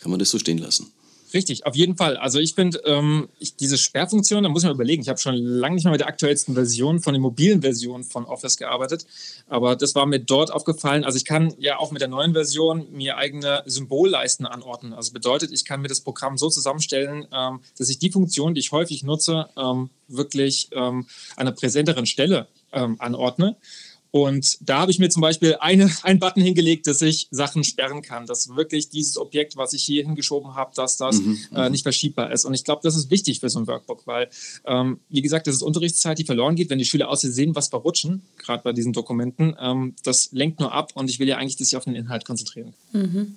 Kann 0.00 0.10
man 0.10 0.18
das 0.18 0.30
so 0.30 0.38
stehen 0.38 0.58
lassen? 0.58 0.90
Richtig, 1.32 1.66
auf 1.66 1.76
jeden 1.76 1.96
Fall. 1.96 2.16
Also 2.16 2.38
ich 2.38 2.54
finde, 2.54 2.78
ähm, 2.84 3.28
diese 3.60 3.78
Sperrfunktion, 3.78 4.42
da 4.42 4.48
muss 4.48 4.64
man 4.64 4.72
überlegen. 4.72 5.02
Ich 5.02 5.08
habe 5.08 5.18
schon 5.18 5.34
lange 5.34 5.76
nicht 5.76 5.84
mehr 5.84 5.92
mit 5.92 6.00
der 6.00 6.08
aktuellsten 6.08 6.54
Version 6.54 7.00
von 7.00 7.12
den 7.12 7.22
mobilen 7.22 7.62
Versionen 7.62 8.04
von 8.04 8.24
Office 8.24 8.56
gearbeitet, 8.56 9.06
aber 9.48 9.76
das 9.76 9.94
war 9.94 10.06
mir 10.06 10.20
dort 10.20 10.52
aufgefallen. 10.52 11.04
Also 11.04 11.16
ich 11.16 11.24
kann 11.24 11.54
ja 11.58 11.78
auch 11.78 11.92
mit 11.92 12.00
der 12.00 12.08
neuen 12.08 12.32
Version 12.32 12.86
mir 12.92 13.16
eigene 13.16 13.62
Symbolleisten 13.66 14.46
anordnen. 14.46 14.92
Also 14.92 15.12
bedeutet, 15.12 15.52
ich 15.52 15.64
kann 15.64 15.80
mir 15.80 15.88
das 15.88 16.00
Programm 16.00 16.36
so 16.36 16.48
zusammenstellen, 16.48 17.26
ähm, 17.32 17.60
dass 17.78 17.88
ich 17.88 17.98
die 17.98 18.10
Funktion, 18.10 18.54
die 18.54 18.60
ich 18.60 18.72
häufig 18.72 19.02
nutze, 19.02 19.48
ähm, 19.56 19.90
wirklich 20.08 20.68
ähm, 20.72 21.06
an 21.36 21.46
einer 21.46 21.52
präsenteren 21.52 22.06
Stelle 22.06 22.48
ähm, 22.72 22.96
anordne. 22.98 23.56
Und 24.10 24.58
da 24.60 24.80
habe 24.80 24.90
ich 24.90 24.98
mir 24.98 25.08
zum 25.08 25.22
Beispiel 25.22 25.56
eine, 25.60 25.90
einen 26.02 26.18
Button 26.18 26.42
hingelegt, 26.42 26.86
dass 26.86 27.00
ich 27.02 27.28
Sachen 27.30 27.64
sperren 27.64 28.02
kann, 28.02 28.26
dass 28.26 28.54
wirklich 28.56 28.88
dieses 28.88 29.16
Objekt, 29.16 29.56
was 29.56 29.72
ich 29.72 29.82
hier 29.82 30.04
hingeschoben 30.04 30.54
habe, 30.54 30.72
dass 30.74 30.96
das 30.96 31.20
mhm, 31.20 31.38
äh, 31.54 31.66
mhm. 31.66 31.72
nicht 31.72 31.82
verschiebbar 31.82 32.32
ist. 32.32 32.44
Und 32.44 32.54
ich 32.54 32.64
glaube, 32.64 32.80
das 32.82 32.96
ist 32.96 33.10
wichtig 33.10 33.40
für 33.40 33.48
so 33.48 33.60
ein 33.60 33.66
Workbook, 33.66 34.06
weil, 34.06 34.28
ähm, 34.66 35.00
wie 35.08 35.22
gesagt, 35.22 35.46
das 35.46 35.54
ist 35.54 35.62
Unterrichtszeit, 35.62 36.18
die 36.18 36.24
verloren 36.24 36.56
geht, 36.56 36.70
wenn 36.70 36.78
die 36.78 36.84
Schüler 36.84 37.08
aus 37.08 37.20
sehen, 37.20 37.54
was 37.54 37.68
verrutschen, 37.68 38.22
gerade 38.38 38.62
bei 38.62 38.72
diesen 38.72 38.92
Dokumenten. 38.92 39.54
Ähm, 39.60 39.94
das 40.02 40.30
lenkt 40.32 40.58
nur 40.58 40.72
ab 40.72 40.92
und 40.94 41.10
ich 41.10 41.18
will 41.18 41.28
ja 41.28 41.36
eigentlich, 41.36 41.56
dass 41.56 41.68
sie 41.68 41.76
auf 41.76 41.84
den 41.84 41.94
Inhalt 41.94 42.24
konzentrieren. 42.24 42.74
Mhm. 42.92 43.36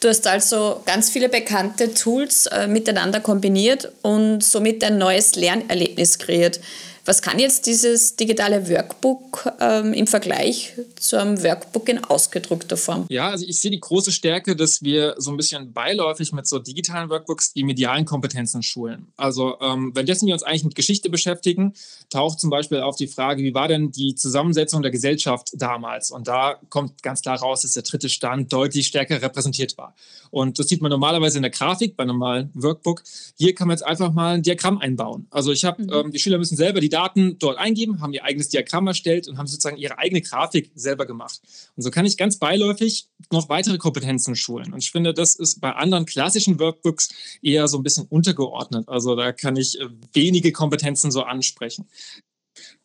Du 0.00 0.08
hast 0.08 0.26
also 0.26 0.82
ganz 0.86 1.10
viele 1.10 1.28
bekannte 1.28 1.94
Tools 1.94 2.46
äh, 2.46 2.66
miteinander 2.66 3.20
kombiniert 3.20 3.92
und 4.02 4.42
somit 4.42 4.82
ein 4.82 4.98
neues 4.98 5.36
Lernerlebnis 5.36 6.18
kreiert. 6.18 6.60
Was 7.04 7.20
kann 7.20 7.40
jetzt 7.40 7.66
dieses 7.66 8.14
digitale 8.14 8.68
Workbook 8.68 9.52
ähm, 9.60 9.92
im 9.92 10.06
Vergleich 10.06 10.74
zu 11.00 11.20
einem 11.20 11.42
Workbook 11.42 11.88
in 11.88 12.04
ausgedruckter 12.04 12.76
Form? 12.76 13.06
Ja, 13.08 13.30
also 13.30 13.44
ich 13.44 13.60
sehe 13.60 13.72
die 13.72 13.80
große 13.80 14.12
Stärke, 14.12 14.54
dass 14.54 14.82
wir 14.82 15.16
so 15.18 15.32
ein 15.32 15.36
bisschen 15.36 15.72
beiläufig 15.72 16.32
mit 16.32 16.46
so 16.46 16.60
digitalen 16.60 17.10
Workbooks 17.10 17.54
die 17.54 17.64
medialen 17.64 18.04
Kompetenzen 18.04 18.62
schulen. 18.62 19.08
Also 19.16 19.56
ähm, 19.60 19.90
währenddessen 19.94 20.28
wir 20.28 20.34
uns 20.34 20.44
eigentlich 20.44 20.62
mit 20.62 20.74
Geschichte 20.76 21.10
beschäftigen, 21.10 21.74
taucht 22.08 22.38
zum 22.38 22.50
Beispiel 22.50 22.80
auf 22.80 22.94
die 22.94 23.08
Frage, 23.08 23.42
wie 23.42 23.52
war 23.52 23.66
denn 23.66 23.90
die 23.90 24.14
Zusammensetzung 24.14 24.82
der 24.82 24.92
Gesellschaft 24.92 25.50
damals? 25.54 26.12
Und 26.12 26.28
da 26.28 26.60
kommt 26.68 27.02
ganz 27.02 27.22
klar 27.22 27.40
raus, 27.40 27.62
dass 27.62 27.72
der 27.72 27.82
dritte 27.82 28.08
Stand 28.10 28.52
deutlich 28.52 28.86
stärker 28.86 29.20
repräsentiert 29.20 29.76
war. 29.76 29.96
Und 30.30 30.60
das 30.60 30.68
sieht 30.68 30.80
man 30.80 30.90
normalerweise 30.90 31.38
in 31.38 31.42
der 31.42 31.50
Grafik 31.50 31.96
bei 31.96 32.04
einem 32.04 32.12
normalen 32.12 32.50
Workbook. 32.54 33.02
Hier 33.36 33.56
kann 33.56 33.66
man 33.66 33.76
jetzt 33.76 33.84
einfach 33.84 34.12
mal 34.12 34.34
ein 34.34 34.42
Diagramm 34.42 34.78
einbauen. 34.78 35.26
Also 35.30 35.50
ich 35.50 35.64
habe, 35.64 35.82
mhm. 35.82 35.92
ähm, 35.92 36.12
die 36.12 36.20
Schüler 36.20 36.38
müssen 36.38 36.56
selber 36.56 36.80
die 36.80 36.91
Daten 36.92 37.38
dort 37.38 37.58
eingeben, 37.58 38.00
haben 38.00 38.12
ihr 38.12 38.24
eigenes 38.24 38.48
Diagramm 38.48 38.86
erstellt 38.86 39.28
und 39.28 39.38
haben 39.38 39.46
sozusagen 39.46 39.76
ihre 39.76 39.98
eigene 39.98 40.20
Grafik 40.20 40.70
selber 40.74 41.06
gemacht. 41.06 41.40
Und 41.76 41.82
so 41.82 41.90
kann 41.90 42.04
ich 42.04 42.16
ganz 42.16 42.38
beiläufig 42.38 43.08
noch 43.30 43.48
weitere 43.48 43.78
Kompetenzen 43.78 44.36
schulen. 44.36 44.72
Und 44.72 44.82
ich 44.82 44.90
finde, 44.90 45.14
das 45.14 45.34
ist 45.34 45.60
bei 45.60 45.72
anderen 45.72 46.06
klassischen 46.06 46.58
Workbooks 46.60 47.10
eher 47.40 47.68
so 47.68 47.78
ein 47.78 47.82
bisschen 47.82 48.06
untergeordnet. 48.06 48.88
Also 48.88 49.16
da 49.16 49.32
kann 49.32 49.56
ich 49.56 49.80
äh, 49.80 49.88
wenige 50.12 50.52
Kompetenzen 50.52 51.10
so 51.10 51.22
ansprechen. 51.22 51.88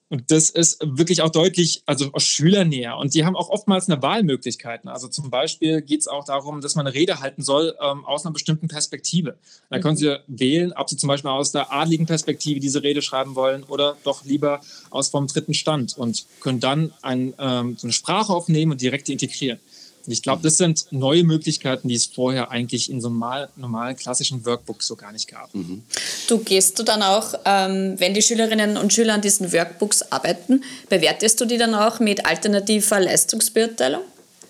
Und 0.10 0.32
das 0.32 0.50
ist 0.50 0.80
wirklich 0.82 1.22
auch 1.22 1.30
deutlich, 1.30 1.84
also 1.86 2.12
aus 2.14 2.24
Schülernäher. 2.24 2.98
Und 2.98 3.14
die 3.14 3.26
haben 3.26 3.36
auch 3.36 3.50
oftmals 3.50 3.90
eine 3.90 4.02
Wahlmöglichkeiten. 4.02 4.90
Also 4.90 5.10
zum 5.10 5.30
Beispiel 5.30 5.82
geht 5.82 6.00
es 6.00 6.08
auch 6.08 6.24
darum, 6.24 6.62
dass 6.62 6.76
man 6.76 6.88
eine 6.88 6.96
Rede 6.96 7.20
halten 7.20 7.44
soll 7.44 7.76
ähm, 7.82 8.06
aus 8.06 8.26
einer 8.26 8.32
bestimmten 8.32 8.70
Perspektive. 8.70 9.36
Da 9.70 9.80
können 9.80 9.98
Sie 9.98 10.18
wählen, 10.28 10.72
ob 10.74 10.90
Sie 10.90 10.96
zum 10.96 11.08
Beispiel 11.08 11.30
aus 11.30 11.52
der 11.52 11.74
adligen 11.74 12.06
Perspektive 12.06 12.62
diese 12.62 12.84
Rede 12.84 13.02
schreiben 13.02 13.36
wollen 13.36 13.64
oder 13.64 13.98
doch 14.06 14.24
lieber 14.24 14.62
aus 14.92 15.10
vom 15.10 15.28
dritten 15.28 15.54
Stand 15.54 15.98
und 15.98 16.26
können 16.40 16.62
dann 16.62 16.94
ein, 17.02 17.34
ähm, 17.38 17.76
so 17.78 17.88
eine 17.88 17.94
Sprache 17.94 18.32
aufnehmen 18.32 18.72
und 18.72 18.82
direkt 18.82 19.10
integrieren. 19.10 19.60
Und 20.08 20.14
ich 20.14 20.22
glaube, 20.22 20.42
das 20.42 20.56
sind 20.56 20.86
neue 20.92 21.26
Möglichkeiten, 21.26 21.90
die 21.90 21.96
es 21.96 22.06
vorher 22.06 22.50
eigentlich 22.50 22.90
in 22.90 23.02
so 23.02 23.10
einem 23.10 23.50
normalen 23.58 23.98
klassischen 23.98 24.46
Workbook 24.46 24.82
so 24.82 24.96
gar 24.96 25.12
nicht 25.12 25.28
gab. 25.28 25.54
Mhm. 25.54 25.84
Du 26.30 26.40
gehst 26.40 26.80
du 26.80 26.84
dann 26.84 27.04
auch, 27.04 27.34
ähm, 27.44 27.96
wenn 27.98 28.14
die 28.14 28.22
Schülerinnen 28.22 28.78
und 28.78 28.94
Schüler 28.94 29.16
an 29.16 29.22
diesen 29.22 29.52
Workbooks 29.52 30.12
arbeiten, 30.12 30.64
bewertest 30.88 31.42
du 31.42 31.46
die 31.46 31.58
dann 31.58 31.76
auch 31.76 32.00
mit 32.00 32.26
alternativer 32.26 33.02
Leistungsbeurteilung? 33.02 34.02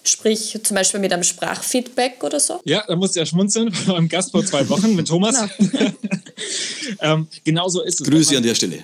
Sprich 0.08 0.58
zum 0.64 0.76
Beispiel 0.76 1.00
mit 1.02 1.12
einem 1.12 1.24
Sprachfeedback 1.24 2.24
oder 2.24 2.40
so? 2.40 2.62
Ja, 2.64 2.84
da 2.88 2.96
musste 2.96 3.20
ja 3.20 3.26
schmunzeln 3.26 3.74
beim 3.88 4.08
Gast 4.08 4.32
vor 4.32 4.46
zwei 4.46 4.68
Wochen 4.70 4.96
mit 4.96 5.08
Thomas. 5.08 5.36
Genau. 5.58 5.92
ähm, 7.02 7.28
genau 7.44 7.68
so 7.68 7.82
ist 7.82 8.00
es. 8.00 8.08
Grüße 8.08 8.38
an 8.38 8.44
der 8.44 8.56
Stelle. 8.56 8.84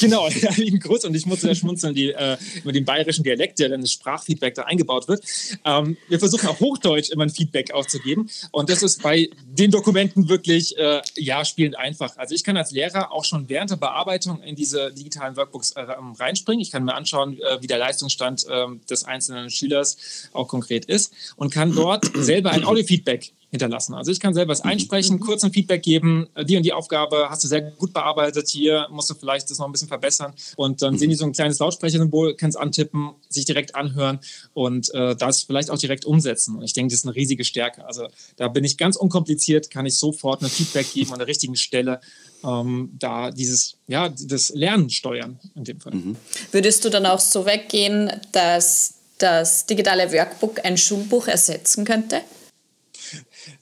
Genau, 0.00 0.28
ja, 0.42 0.50
lieben 0.56 0.78
Gruß 0.80 1.04
und 1.04 1.14
ich 1.14 1.26
musste 1.26 1.48
ja 1.48 1.54
schmunzeln 1.54 1.94
die, 1.94 2.10
äh, 2.10 2.36
über 2.62 2.72
den 2.72 2.84
bayerischen 2.84 3.24
Dialekt, 3.24 3.58
der 3.58 3.68
dann 3.68 3.80
das 3.80 3.92
Sprachfeedback 3.92 4.54
da 4.54 4.62
eingebaut 4.62 5.08
wird. 5.08 5.22
Ähm, 5.64 5.96
wir 6.08 6.18
versuchen 6.18 6.48
auch 6.48 6.60
Hochdeutsch 6.60 7.10
immer 7.10 7.24
ein 7.24 7.30
Feedback 7.30 7.72
aufzugeben 7.72 8.30
und 8.50 8.70
das 8.70 8.82
ist 8.82 9.02
bei 9.02 9.28
den 9.44 9.70
Dokumenten 9.70 10.28
wirklich 10.28 10.76
äh, 10.78 11.02
ja 11.16 11.44
spielend 11.44 11.76
einfach. 11.76 12.16
Also 12.16 12.34
ich 12.34 12.42
kann 12.42 12.56
als 12.56 12.70
Lehrer 12.70 13.12
auch 13.12 13.24
schon 13.24 13.48
während 13.48 13.70
der 13.70 13.76
Bearbeitung 13.76 14.42
in 14.42 14.56
diese 14.56 14.92
digitalen 14.92 15.36
Workbooks 15.36 15.72
äh, 15.72 15.80
reinspringen. 16.18 16.60
Ich 16.60 16.70
kann 16.70 16.84
mir 16.84 16.94
anschauen, 16.94 17.38
äh, 17.40 17.60
wie 17.60 17.66
der 17.66 17.78
Leistungsstand 17.78 18.46
ähm, 18.50 18.80
des 18.88 19.04
einzelnen 19.04 19.50
Schülers 19.50 19.96
auch 20.32 20.48
konkret 20.54 20.84
ist 20.84 21.12
und 21.34 21.52
kann 21.52 21.74
dort 21.74 22.04
selber 22.14 22.52
ein 22.52 22.64
Audio-Feedback 22.64 23.32
hinterlassen. 23.54 23.94
Also 23.94 24.10
ich 24.10 24.18
kann 24.18 24.34
selber 24.34 24.50
was 24.50 24.64
mhm. 24.64 24.70
einsprechen, 24.70 25.16
mhm. 25.16 25.20
kurz 25.20 25.44
ein 25.44 25.52
Feedback 25.52 25.82
geben, 25.82 26.28
äh, 26.34 26.44
die 26.44 26.56
und 26.56 26.64
die 26.64 26.72
Aufgabe 26.72 27.26
hast 27.30 27.42
du 27.44 27.48
sehr 27.48 27.62
gut 27.62 27.92
bearbeitet, 27.92 28.48
hier 28.48 28.88
musst 28.90 29.10
du 29.10 29.14
vielleicht 29.14 29.50
das 29.50 29.58
noch 29.58 29.66
ein 29.66 29.72
bisschen 29.72 29.88
verbessern 29.88 30.32
und 30.56 30.82
dann 30.82 30.98
sehen 30.98 31.10
die 31.10 31.16
so 31.16 31.24
ein 31.24 31.32
kleines 31.32 31.58
Lautsprechersymbol, 31.58 32.36
es 32.40 32.56
antippen, 32.56 33.10
sich 33.28 33.44
direkt 33.44 33.74
anhören 33.74 34.18
und 34.54 34.92
äh, 34.94 35.16
das 35.16 35.44
vielleicht 35.44 35.70
auch 35.70 35.78
direkt 35.78 36.04
umsetzen. 36.04 36.56
Und 36.56 36.62
ich 36.64 36.72
denke, 36.72 36.92
das 36.92 37.00
ist 37.00 37.06
eine 37.06 37.14
riesige 37.14 37.44
Stärke. 37.44 37.86
Also 37.86 38.08
da 38.36 38.48
bin 38.48 38.64
ich 38.64 38.76
ganz 38.76 38.96
unkompliziert, 38.96 39.70
kann 39.70 39.86
ich 39.86 39.96
sofort 39.96 40.42
ein 40.42 40.48
Feedback 40.48 40.92
geben 40.92 41.12
an 41.12 41.18
der 41.18 41.28
richtigen 41.28 41.56
Stelle 41.56 42.00
ähm, 42.44 42.90
da 42.98 43.30
dieses, 43.30 43.76
ja, 43.86 44.08
das 44.08 44.50
Lernen 44.50 44.90
steuern 44.90 45.38
in 45.54 45.64
dem 45.64 45.80
Fall. 45.80 45.94
Mhm. 45.94 46.16
Würdest 46.52 46.84
du 46.84 46.90
dann 46.90 47.06
auch 47.06 47.20
so 47.20 47.46
weggehen, 47.46 48.10
dass 48.32 48.94
das 49.18 49.66
digitale 49.66 50.12
Workbook 50.12 50.64
ein 50.64 50.76
Schulbuch 50.76 51.28
ersetzen 51.28 51.84
könnte? 51.84 52.22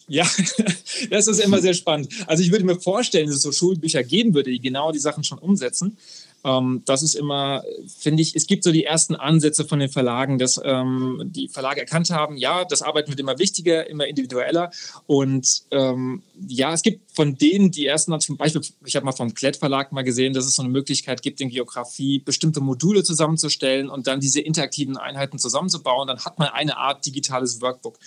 Ja, 0.09 0.29
das 1.11 1.27
ist 1.27 1.41
immer 1.41 1.61
sehr 1.61 1.75
spannend. 1.75 2.13
Also 2.27 2.43
ich 2.43 2.51
würde 2.51 2.65
mir 2.65 2.81
vorstellen, 2.81 3.27
dass 3.27 3.37
es 3.37 3.43
so 3.43 3.53
Schulbücher 3.53 4.03
geben 4.03 4.35
würde, 4.35 4.51
die 4.51 4.61
genau 4.61 4.93
die 4.93 4.99
Sachen 4.99 5.25
schon 5.25 5.39
umsetzen. 5.39 5.97
Ähm, 6.45 6.83
das 6.85 7.03
ist 7.03 7.15
immer, 7.15 7.63
finde 7.99 8.23
ich, 8.23 8.35
es 8.35 8.47
gibt 8.47 8.65
so 8.65 8.73
die 8.73 8.85
ersten 8.85 9.15
Ansätze 9.15 9.65
von 9.65 9.79
den 9.79 9.89
Verlagen, 9.89 10.39
dass 10.39 10.61
ähm, 10.63 11.23
die 11.25 11.49
Verlage 11.49 11.81
erkannt 11.81 12.11
haben, 12.11 12.37
ja, 12.37 12.65
das 12.65 12.83
Arbeiten 12.83 13.11
wird 13.11 13.21
immer 13.21 13.39
wichtiger, 13.39 13.89
immer 13.89 14.07
individueller. 14.07 14.71
Und 15.07 15.63
ähm, 15.71 16.23
ja, 16.49 16.73
es 16.73 16.83
gibt 16.83 17.15
von 17.15 17.37
denen 17.37 17.71
die 17.71 17.87
ersten, 17.87 18.19
zum 18.21 18.37
Beispiel, 18.37 18.63
ich 18.85 18.97
habe 18.97 19.07
mal 19.07 19.13
vom 19.13 19.35
Klett 19.35 19.57
Verlag 19.57 19.93
mal 19.93 20.03
gesehen, 20.03 20.33
dass 20.33 20.47
es 20.47 20.57
so 20.57 20.63
eine 20.63 20.71
Möglichkeit 20.71 21.23
gibt, 21.23 21.41
in 21.41 21.51
Geografie 21.51 22.19
bestimmte 22.19 22.61
Module 22.61 23.05
zusammenzustellen 23.05 23.89
und 23.89 24.07
dann 24.07 24.21
diese 24.21 24.41
interaktiven 24.41 24.97
Einheiten 24.97 25.39
zusammenzubauen. 25.39 26.09
Dann 26.09 26.25
hat 26.25 26.39
man 26.39 26.49
eine 26.49 26.77
Art 26.77 27.05
digitales 27.07 27.61
Workbook. 27.61 27.99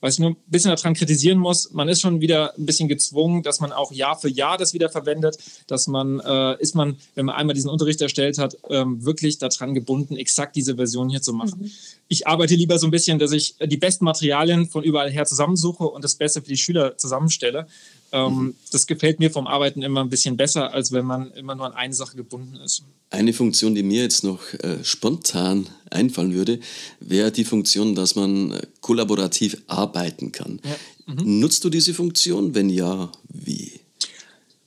Was 0.00 0.14
ich 0.14 0.20
nur 0.20 0.30
ein 0.30 0.36
bisschen 0.46 0.74
daran 0.74 0.94
kritisieren 0.94 1.38
muss, 1.38 1.72
man 1.72 1.88
ist 1.88 2.00
schon 2.00 2.20
wieder 2.20 2.56
ein 2.56 2.66
bisschen 2.66 2.88
gezwungen, 2.88 3.42
dass 3.42 3.60
man 3.60 3.72
auch 3.72 3.90
Jahr 3.90 4.18
für 4.18 4.28
Jahr 4.28 4.56
das 4.56 4.72
wieder 4.72 4.90
verwendet, 4.90 5.38
dass 5.66 5.88
man, 5.88 6.20
äh, 6.20 6.60
ist 6.60 6.74
man, 6.74 6.96
wenn 7.14 7.26
man 7.26 7.34
einmal 7.34 7.54
diesen 7.54 7.70
Unterricht 7.70 8.00
erstellt 8.00 8.38
hat, 8.38 8.56
ähm, 8.70 9.04
wirklich 9.04 9.38
daran 9.38 9.74
gebunden, 9.74 10.16
exakt 10.16 10.54
diese 10.54 10.76
Version 10.76 11.08
hier 11.08 11.22
zu 11.22 11.32
machen. 11.32 11.62
Mhm. 11.62 11.70
Ich 12.06 12.26
arbeite 12.26 12.54
lieber 12.54 12.78
so 12.78 12.86
ein 12.86 12.90
bisschen, 12.90 13.18
dass 13.18 13.32
ich 13.32 13.56
die 13.60 13.76
besten 13.76 14.04
Materialien 14.04 14.68
von 14.68 14.84
überall 14.84 15.10
her 15.10 15.26
zusammensuche 15.26 15.84
und 15.84 16.04
das 16.04 16.14
Beste 16.14 16.42
für 16.42 16.48
die 16.48 16.56
Schüler 16.56 16.96
zusammenstelle. 16.96 17.66
Ähm, 18.12 18.34
mhm. 18.34 18.54
Das 18.72 18.86
gefällt 18.86 19.18
mir 19.18 19.30
vom 19.30 19.46
Arbeiten 19.46 19.82
immer 19.82 20.00
ein 20.00 20.08
bisschen 20.08 20.36
besser, 20.36 20.72
als 20.72 20.92
wenn 20.92 21.04
man 21.04 21.32
immer 21.32 21.54
nur 21.54 21.66
an 21.66 21.72
eine 21.72 21.94
Sache 21.94 22.16
gebunden 22.16 22.56
ist. 22.56 22.82
Eine 23.10 23.32
Funktion, 23.32 23.74
die 23.74 23.82
mir 23.82 24.02
jetzt 24.02 24.24
noch 24.24 24.40
äh, 24.54 24.82
spontan 24.84 25.68
einfallen 25.90 26.34
würde, 26.34 26.60
wäre 27.00 27.32
die 27.32 27.44
Funktion, 27.44 27.94
dass 27.94 28.14
man 28.14 28.58
kollaborativ 28.80 29.56
arbeiten 29.66 30.32
kann. 30.32 30.60
Ja. 30.64 31.14
Mhm. 31.14 31.40
Nutzt 31.40 31.64
du 31.64 31.70
diese 31.70 31.94
Funktion? 31.94 32.54
Wenn 32.54 32.68
ja, 32.70 33.10
wie? 33.28 33.80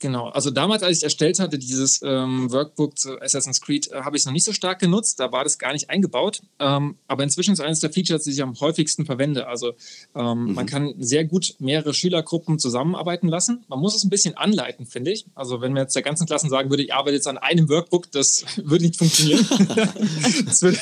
Genau, 0.02 0.30
also 0.30 0.50
damals, 0.50 0.82
als 0.82 0.98
ich 0.98 1.04
erstellt 1.04 1.38
hatte, 1.38 1.60
dieses 1.60 2.00
ähm, 2.02 2.50
Workbook 2.50 2.98
zu 2.98 3.20
Assassin's 3.20 3.60
Creed, 3.60 3.88
äh, 3.92 4.02
habe 4.02 4.16
ich 4.16 4.22
es 4.22 4.26
noch 4.26 4.32
nicht 4.32 4.44
so 4.44 4.52
stark 4.52 4.80
genutzt, 4.80 5.20
da 5.20 5.30
war 5.30 5.44
das 5.44 5.58
gar 5.58 5.72
nicht 5.72 5.90
eingebaut. 5.90 6.42
Ähm, 6.62 6.94
aber 7.08 7.24
inzwischen 7.24 7.52
ist 7.52 7.60
eines 7.60 7.80
der 7.80 7.90
Features, 7.90 8.22
die 8.22 8.30
ich 8.30 8.42
am 8.42 8.58
häufigsten 8.60 9.04
verwende. 9.04 9.48
Also 9.48 9.72
ähm, 10.14 10.44
mhm. 10.44 10.54
man 10.54 10.66
kann 10.66 10.94
sehr 11.00 11.24
gut 11.24 11.56
mehrere 11.58 11.92
Schülergruppen 11.92 12.60
zusammenarbeiten 12.60 13.26
lassen. 13.26 13.64
Man 13.66 13.80
muss 13.80 13.96
es 13.96 14.04
ein 14.04 14.10
bisschen 14.10 14.36
anleiten, 14.36 14.86
finde 14.86 15.10
ich. 15.10 15.26
Also 15.34 15.60
wenn 15.60 15.72
mir 15.72 15.80
jetzt 15.80 15.96
der 15.96 16.02
ganzen 16.02 16.26
Klassen 16.26 16.50
sagen 16.50 16.70
würde, 16.70 16.84
ich 16.84 16.94
arbeite 16.94 17.16
jetzt 17.16 17.26
an 17.26 17.36
einem 17.36 17.68
Workbook, 17.68 18.12
das 18.12 18.44
würde 18.62 18.84
nicht 18.84 18.96
funktionieren. 18.96 19.44
das 20.46 20.62
würde 20.62 20.78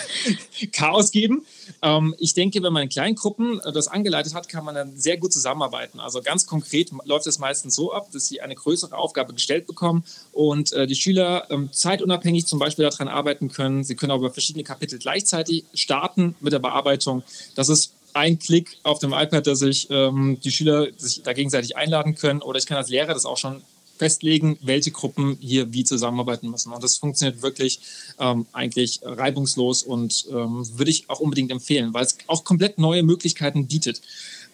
Chaos 0.73 1.11
geben. 1.13 1.47
Ähm, 1.81 2.15
ich 2.19 2.35
denke, 2.35 2.63
wenn 2.63 2.75
man 2.75 2.83
in 2.83 2.89
kleinen 2.91 3.15
Gruppen 3.15 3.59
äh, 3.61 3.73
das 3.73 3.89
angeleitet 3.89 4.35
hat, 4.35 4.51
kann 4.51 4.65
man 4.65 4.75
dann 4.75 4.97
sehr 4.99 5.17
gut 5.17 5.33
zusammenarbeiten. 5.33 5.99
Also 5.99 6.21
ganz 6.21 6.47
konkret 6.47 6.91
läuft 7.05 7.27
es 7.27 7.39
meistens 7.39 7.75
so 7.75 7.93
ab, 7.93 8.11
dass 8.13 8.29
sie 8.29 8.43
eine 8.43 8.55
größere 8.55 8.95
Aufgabe 8.95 9.33
gestellt 9.33 9.67
bekommen 9.67 10.05
und 10.33 10.75
äh, 10.75 10.87
die 10.87 10.95
Schüler 10.95 11.47
ähm, 11.51 11.71
zeitunabhängig 11.73 12.47
zum 12.47 12.59
Beispiel 12.59 12.85
daran 12.85 13.09
arbeiten 13.09 13.49
können. 13.49 13.83
Sie 13.83 13.97
können 13.97 14.13
aber 14.13 14.31
verschiedene 14.31 14.65
Kapitel 14.65 14.99
gleichzeitig 14.99 15.65
starten 15.75 16.35
mit 16.41 16.53
der 16.53 16.59
Bearbeitung. 16.59 17.23
Das 17.55 17.69
ist 17.69 17.95
ein 18.12 18.39
Klick 18.39 18.79
auf 18.83 18.99
dem 18.99 19.12
iPad, 19.12 19.47
dass 19.47 19.61
sich 19.61 19.89
ähm, 19.91 20.39
die 20.43 20.50
Schüler 20.50 20.89
sich 20.97 21.23
da 21.23 21.33
gegenseitig 21.33 21.77
einladen 21.77 22.15
können 22.15 22.43
oder 22.43 22.59
ich 22.59 22.67
kann 22.67 22.77
als 22.77 22.89
Lehrer 22.89 23.15
das 23.15 23.25
auch 23.25 23.37
schon 23.37 23.62
festlegen, 24.00 24.59
welche 24.62 24.92
Gruppen 24.92 25.37
hier 25.40 25.75
wie 25.75 25.85
zusammenarbeiten 25.85 26.50
müssen. 26.50 26.73
Und 26.73 26.83
das 26.83 26.97
funktioniert 26.97 27.42
wirklich 27.42 27.80
ähm, 28.19 28.47
eigentlich 28.52 29.00
reibungslos 29.02 29.83
und 29.83 30.25
ähm, 30.30 30.66
würde 30.78 30.90
ich 30.90 31.04
auch 31.09 31.21
unbedingt 31.21 31.50
empfehlen, 31.50 31.92
weil 31.92 32.04
es 32.04 32.16
auch 32.26 32.42
komplett 32.42 32.78
neue 32.78 33.02
Möglichkeiten 33.02 33.66
bietet. 33.66 34.00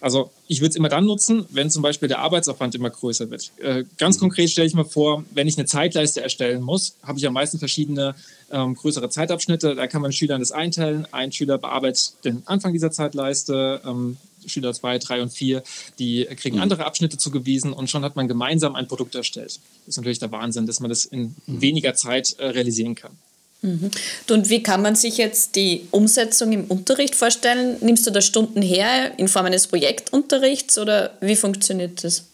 Also 0.01 0.31
ich 0.47 0.59
würde 0.59 0.71
es 0.71 0.75
immer 0.75 0.89
dann 0.89 1.05
nutzen, 1.05 1.45
wenn 1.49 1.69
zum 1.69 1.81
Beispiel 1.81 2.09
der 2.09 2.19
Arbeitsaufwand 2.19 2.75
immer 2.75 2.89
größer 2.89 3.31
wird. 3.31 3.51
Äh, 3.57 3.85
ganz 3.97 4.19
konkret 4.19 4.49
stelle 4.49 4.67
ich 4.67 4.75
mir 4.75 4.85
vor, 4.85 5.23
wenn 5.31 5.47
ich 5.47 5.57
eine 5.57 5.65
Zeitleiste 5.65 6.21
erstellen 6.21 6.61
muss, 6.61 6.95
habe 7.01 7.17
ich 7.17 7.25
am 7.25 7.33
meisten 7.33 7.57
verschiedene 7.57 8.15
ähm, 8.51 8.75
größere 8.75 9.09
Zeitabschnitte. 9.09 9.75
Da 9.75 9.87
kann 9.87 10.01
man 10.01 10.11
Schülern 10.11 10.41
das 10.41 10.51
einteilen. 10.51 11.07
Ein 11.11 11.31
Schüler 11.31 11.57
bearbeitet 11.57 12.13
den 12.25 12.43
Anfang 12.45 12.73
dieser 12.73 12.91
Zeitleiste, 12.91 13.81
ähm, 13.85 14.17
Schüler 14.47 14.73
2, 14.73 14.99
3 14.99 15.21
und 15.21 15.29
4, 15.29 15.63
die 15.99 16.25
kriegen 16.35 16.57
mhm. 16.57 16.63
andere 16.63 16.85
Abschnitte 16.85 17.17
zugewiesen 17.17 17.73
und 17.73 17.89
schon 17.89 18.03
hat 18.03 18.15
man 18.15 18.27
gemeinsam 18.27 18.75
ein 18.75 18.87
Produkt 18.87 19.15
erstellt. 19.15 19.59
Das 19.85 19.87
ist 19.87 19.97
natürlich 19.97 20.19
der 20.19 20.31
Wahnsinn, 20.31 20.65
dass 20.65 20.79
man 20.79 20.89
das 20.89 21.05
in 21.05 21.35
mhm. 21.45 21.61
weniger 21.61 21.93
Zeit 21.93 22.35
äh, 22.39 22.47
realisieren 22.47 22.95
kann. 22.95 23.11
Mhm. 23.61 23.91
Und 24.29 24.49
wie 24.49 24.61
kann 24.61 24.81
man 24.81 24.95
sich 24.95 25.17
jetzt 25.17 25.55
die 25.55 25.87
Umsetzung 25.91 26.51
im 26.51 26.65
Unterricht 26.65 27.15
vorstellen? 27.15 27.77
Nimmst 27.81 28.05
du 28.05 28.11
da 28.11 28.21
Stunden 28.21 28.61
her 28.61 29.17
in 29.17 29.27
Form 29.27 29.45
eines 29.45 29.67
Projektunterrichts 29.67 30.77
oder 30.77 31.17
wie 31.21 31.35
funktioniert 31.35 32.03
das? 32.03 32.25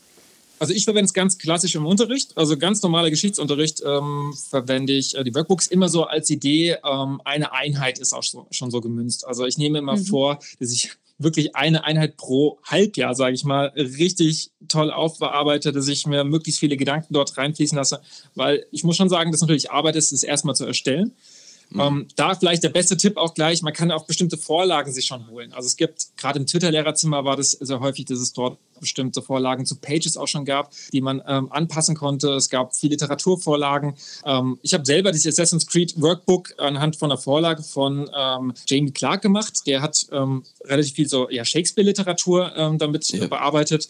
Also 0.60 0.74
ich 0.74 0.86
verwende 0.86 1.06
es 1.06 1.14
ganz 1.14 1.38
klassisch 1.38 1.76
im 1.76 1.86
Unterricht, 1.86 2.38
also 2.38 2.58
ganz 2.58 2.82
normaler 2.82 3.10
Geschichtsunterricht 3.10 3.82
ähm, 3.86 4.34
verwende 4.50 4.94
ich 4.94 5.14
äh, 5.14 5.24
die 5.24 5.36
Workbooks 5.36 5.68
immer 5.68 5.90
so 5.90 6.06
als 6.06 6.30
Idee, 6.30 6.78
ähm, 6.90 7.20
eine 7.26 7.52
Einheit 7.52 8.00
ist 8.00 8.14
auch 8.14 8.24
so, 8.24 8.48
schon 8.50 8.72
so 8.72 8.80
gemünzt. 8.80 9.28
Also 9.28 9.46
ich 9.46 9.58
nehme 9.58 9.80
immer 9.80 9.98
mhm. 9.98 10.06
vor, 10.06 10.40
dass 10.62 10.72
ich 10.72 10.92
wirklich 11.24 11.56
eine 11.56 11.84
Einheit 11.84 12.18
pro 12.18 12.60
Halbjahr, 12.64 13.16
sage 13.16 13.36
ich 13.36 13.44
mal, 13.44 13.68
richtig 13.76 14.52
toll 14.68 14.92
aufbearbeite, 14.92 15.72
dass 15.72 15.88
ich 15.88 16.06
mir 16.08 16.24
möglichst 16.24 16.60
viele 16.60 16.78
Gedanken 16.78 17.14
dort 17.14 17.38
reinfließen 17.38 17.78
lasse, 17.78 18.02
weil 18.36 18.66
ich 18.72 18.84
muss 18.84 18.98
schon 18.98 19.10
sagen, 19.10 19.32
dass 19.32 19.42
natürlich 19.42 19.72
Arbeit 19.72 19.96
ist, 19.96 20.12
es 20.12 20.24
erstmal 20.24 20.56
zu 20.56 20.66
erstellen. 20.66 21.14
Mhm. 21.70 21.80
Ähm, 21.80 22.08
da 22.16 22.36
vielleicht 22.36 22.64
der 22.64 22.70
beste 22.70 22.98
Tipp 22.98 23.18
auch 23.18 23.34
gleich, 23.34 23.62
man 23.62 23.74
kann 23.74 23.92
auch 23.92 24.06
bestimmte 24.06 24.38
Vorlagen 24.38 24.92
sich 24.92 25.06
schon 25.06 25.28
holen. 25.30 25.54
Also 25.54 25.68
es 25.68 25.76
gibt, 25.76 26.16
gerade 26.18 26.40
im 26.40 26.46
Twitter-Lehrerzimmer 26.46 27.26
war 27.26 27.36
das 27.36 27.52
sehr 27.52 27.80
häufig, 27.80 28.06
dass 28.06 28.20
es 28.20 28.34
dort 28.34 28.58
bestimmte 28.84 29.22
Vorlagen 29.22 29.66
zu 29.66 29.76
Pages 29.78 30.18
auch 30.18 30.28
schon 30.28 30.46
gab, 30.46 30.72
die 30.92 31.02
man 31.02 31.22
ähm, 31.28 31.52
anpassen 31.52 31.96
konnte. 31.96 32.30
Es 32.34 32.50
gab 32.50 32.76
viele 32.76 32.92
Literaturvorlagen. 32.92 33.96
Ähm, 34.26 34.60
ich 34.62 34.74
habe 34.74 34.86
selber 34.86 35.12
dieses 35.12 35.34
Assassin's 35.34 35.68
Creed 35.68 36.00
Workbook 36.00 36.54
anhand 36.58 36.96
von 36.96 37.12
einer 37.12 37.20
Vorlage 37.20 37.64
von 37.64 38.10
ähm, 38.16 38.54
Jamie 38.68 38.92
Clark 38.92 39.22
gemacht. 39.22 39.66
Der 39.66 39.82
hat 39.82 40.06
ähm, 40.12 40.44
relativ 40.66 40.94
viel 40.94 41.10
so 41.10 41.30
ja, 41.30 41.44
Shakespeare-Literatur 41.44 42.54
ähm, 42.56 42.78
damit 42.78 43.10
ja. 43.10 43.28
bearbeitet. 43.28 43.90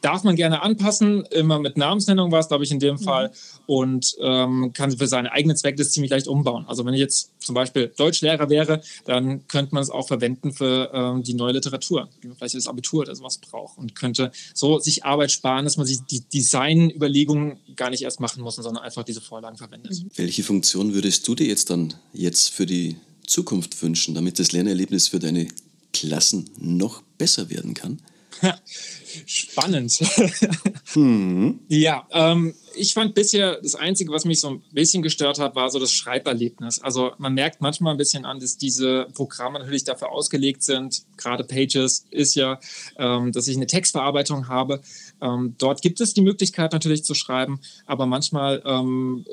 Darf 0.00 0.24
man 0.24 0.36
gerne 0.36 0.62
anpassen. 0.62 1.24
Immer 1.26 1.58
mit 1.58 1.76
Namensnennung 1.76 2.32
war 2.32 2.40
es, 2.40 2.48
glaube 2.48 2.64
ich, 2.64 2.70
in 2.70 2.78
dem 2.78 2.96
mhm. 2.96 3.00
Fall. 3.00 3.32
Und 3.66 4.16
ähm, 4.20 4.72
kann 4.72 4.96
für 4.96 5.06
seine 5.06 5.32
eigenen 5.32 5.56
Zwecke 5.56 5.76
das 5.76 5.92
ziemlich 5.92 6.10
leicht 6.10 6.26
umbauen. 6.26 6.64
Also 6.66 6.84
wenn 6.84 6.94
ich 6.94 7.00
jetzt 7.00 7.30
zum 7.38 7.54
Beispiel 7.54 7.92
Deutschlehrer 7.96 8.48
wäre, 8.48 8.82
dann 9.04 9.46
könnte 9.48 9.74
man 9.74 9.82
es 9.82 9.90
auch 9.90 10.08
verwenden 10.08 10.52
für 10.52 10.90
ähm, 10.92 11.22
die 11.22 11.34
neue 11.34 11.52
Literatur, 11.52 12.08
wie 12.20 12.28
man 12.28 12.36
vielleicht 12.36 12.54
das 12.54 12.66
Abitur 12.66 13.02
oder 13.02 13.14
sowas 13.14 13.38
braucht. 13.38 13.78
Und 13.78 13.94
könnte 13.94 14.32
so 14.54 14.78
sich 14.78 15.04
Arbeit 15.04 15.32
sparen, 15.32 15.64
dass 15.64 15.76
man 15.76 15.86
sich 15.86 16.00
die 16.10 16.20
Designüberlegungen 16.20 17.58
gar 17.76 17.90
nicht 17.90 18.02
erst 18.02 18.20
machen 18.20 18.42
muss, 18.42 18.56
sondern 18.56 18.82
einfach 18.82 19.04
diese 19.04 19.20
Vorlagen 19.20 19.56
verwendet. 19.56 19.92
Mhm. 19.92 20.10
Welche 20.16 20.42
Funktion 20.42 20.94
würdest 20.94 21.26
du 21.28 21.34
dir 21.34 21.46
jetzt 21.46 21.70
dann 21.70 21.94
jetzt 22.12 22.50
für 22.50 22.66
die 22.66 22.96
Zukunft 23.26 23.80
wünschen, 23.82 24.14
damit 24.14 24.38
das 24.38 24.52
Lernerlebnis 24.52 25.08
für 25.08 25.18
deine 25.18 25.48
Klassen 25.92 26.50
noch 26.58 27.02
besser 27.18 27.50
werden 27.50 27.74
kann? 27.74 28.00
Spannend. 29.26 29.92
hm. 30.92 31.60
Ja, 31.68 32.06
ähm, 32.12 32.54
ich 32.74 32.94
fand 32.94 33.14
bisher 33.14 33.60
das 33.60 33.74
Einzige, 33.74 34.12
was 34.12 34.24
mich 34.24 34.40
so 34.40 34.50
ein 34.50 34.62
bisschen 34.72 35.02
gestört 35.02 35.38
hat, 35.38 35.54
war 35.54 35.70
so 35.70 35.78
das 35.78 35.92
Schreiberlebnis. 35.92 36.80
Also 36.80 37.12
man 37.18 37.34
merkt 37.34 37.60
manchmal 37.60 37.94
ein 37.94 37.98
bisschen 37.98 38.24
an, 38.24 38.38
dass 38.38 38.56
diese 38.56 39.08
Programme 39.14 39.58
natürlich 39.58 39.84
dafür 39.84 40.10
ausgelegt 40.10 40.62
sind. 40.62 41.02
Gerade 41.16 41.44
Pages 41.44 42.06
ist 42.10 42.34
ja, 42.34 42.60
ähm, 42.98 43.32
dass 43.32 43.48
ich 43.48 43.56
eine 43.56 43.66
Textverarbeitung 43.66 44.48
habe. 44.48 44.80
Ähm, 45.22 45.54
dort 45.58 45.82
gibt 45.82 46.00
es 46.00 46.14
die 46.14 46.22
Möglichkeit 46.22 46.72
natürlich 46.72 47.04
zu 47.04 47.14
schreiben, 47.14 47.60
aber 47.86 48.06
manchmal 48.06 48.62
ähm, 48.64 49.24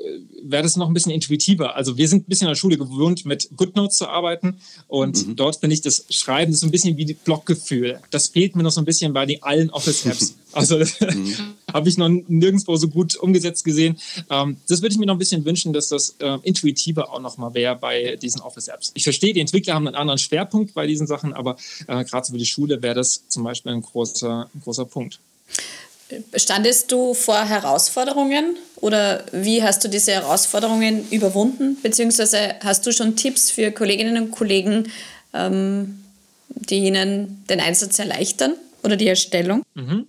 wäre 0.42 0.62
das 0.62 0.76
noch 0.76 0.88
ein 0.88 0.94
bisschen 0.94 1.12
intuitiver. 1.12 1.76
Also 1.76 1.96
wir 1.96 2.08
sind 2.08 2.24
ein 2.24 2.28
bisschen 2.28 2.46
in 2.46 2.52
der 2.52 2.56
Schule 2.56 2.78
gewohnt, 2.78 3.24
mit 3.24 3.48
GoodNotes 3.56 3.98
zu 3.98 4.08
arbeiten 4.08 4.58
und 4.86 5.26
mhm. 5.26 5.36
dort 5.36 5.56
finde 5.56 5.74
ich 5.74 5.80
das 5.80 6.06
Schreiben 6.10 6.54
so 6.54 6.66
ein 6.66 6.70
bisschen 6.70 6.96
wie 6.96 7.14
Blockgefühl. 7.14 8.00
Das 8.10 8.28
fehlt 8.28 8.56
mir 8.56 8.62
noch 8.62 8.70
so 8.70 8.80
ein 8.80 8.84
bisschen 8.84 9.12
bei 9.12 9.26
den 9.26 9.42
allen 9.42 9.70
Office-Apps. 9.70 10.34
Also 10.52 10.78
mhm. 10.78 11.34
habe 11.74 11.88
ich 11.90 11.98
noch 11.98 12.08
nirgendwo 12.08 12.74
so 12.76 12.88
gut 12.88 13.16
umgesetzt 13.16 13.64
gesehen. 13.64 13.98
Ähm, 14.30 14.56
das 14.66 14.80
würde 14.80 14.94
ich 14.94 14.98
mir 14.98 15.04
noch 15.04 15.14
ein 15.14 15.18
bisschen 15.18 15.44
wünschen, 15.44 15.74
dass 15.74 15.88
das 15.88 16.16
äh, 16.20 16.38
intuitiver 16.42 17.12
auch 17.12 17.20
noch 17.20 17.36
mal 17.36 17.52
wäre 17.52 17.76
bei 17.76 18.16
diesen 18.16 18.40
Office-Apps. 18.40 18.92
Ich 18.94 19.04
verstehe, 19.04 19.34
die 19.34 19.40
Entwickler 19.40 19.74
haben 19.74 19.86
einen 19.86 19.96
anderen 19.96 20.18
Schwerpunkt 20.18 20.72
bei 20.72 20.86
diesen 20.86 21.06
Sachen, 21.06 21.34
aber 21.34 21.56
äh, 21.86 22.02
gerade 22.04 22.26
so 22.26 22.32
für 22.32 22.38
die 22.38 22.46
Schule 22.46 22.82
wäre 22.82 22.94
das 22.94 23.28
zum 23.28 23.44
Beispiel 23.44 23.72
ein 23.72 23.82
großer, 23.82 24.48
ein 24.52 24.60
großer 24.62 24.86
Punkt. 24.86 25.20
Standest 26.34 26.90
du 26.90 27.12
vor 27.12 27.44
Herausforderungen 27.44 28.56
oder 28.76 29.24
wie 29.32 29.62
hast 29.62 29.84
du 29.84 29.88
diese 29.88 30.12
Herausforderungen 30.12 31.06
überwunden? 31.10 31.76
Beziehungsweise 31.82 32.54
hast 32.64 32.86
du 32.86 32.92
schon 32.92 33.14
Tipps 33.14 33.50
für 33.50 33.72
Kolleginnen 33.72 34.22
und 34.22 34.30
Kollegen, 34.30 34.90
ähm, 35.34 36.02
die 36.48 36.86
ihnen 36.86 37.44
den 37.50 37.60
Einsatz 37.60 37.98
erleichtern 37.98 38.54
oder 38.82 38.96
die 38.96 39.08
Erstellung? 39.08 39.62
Mhm 39.74 40.06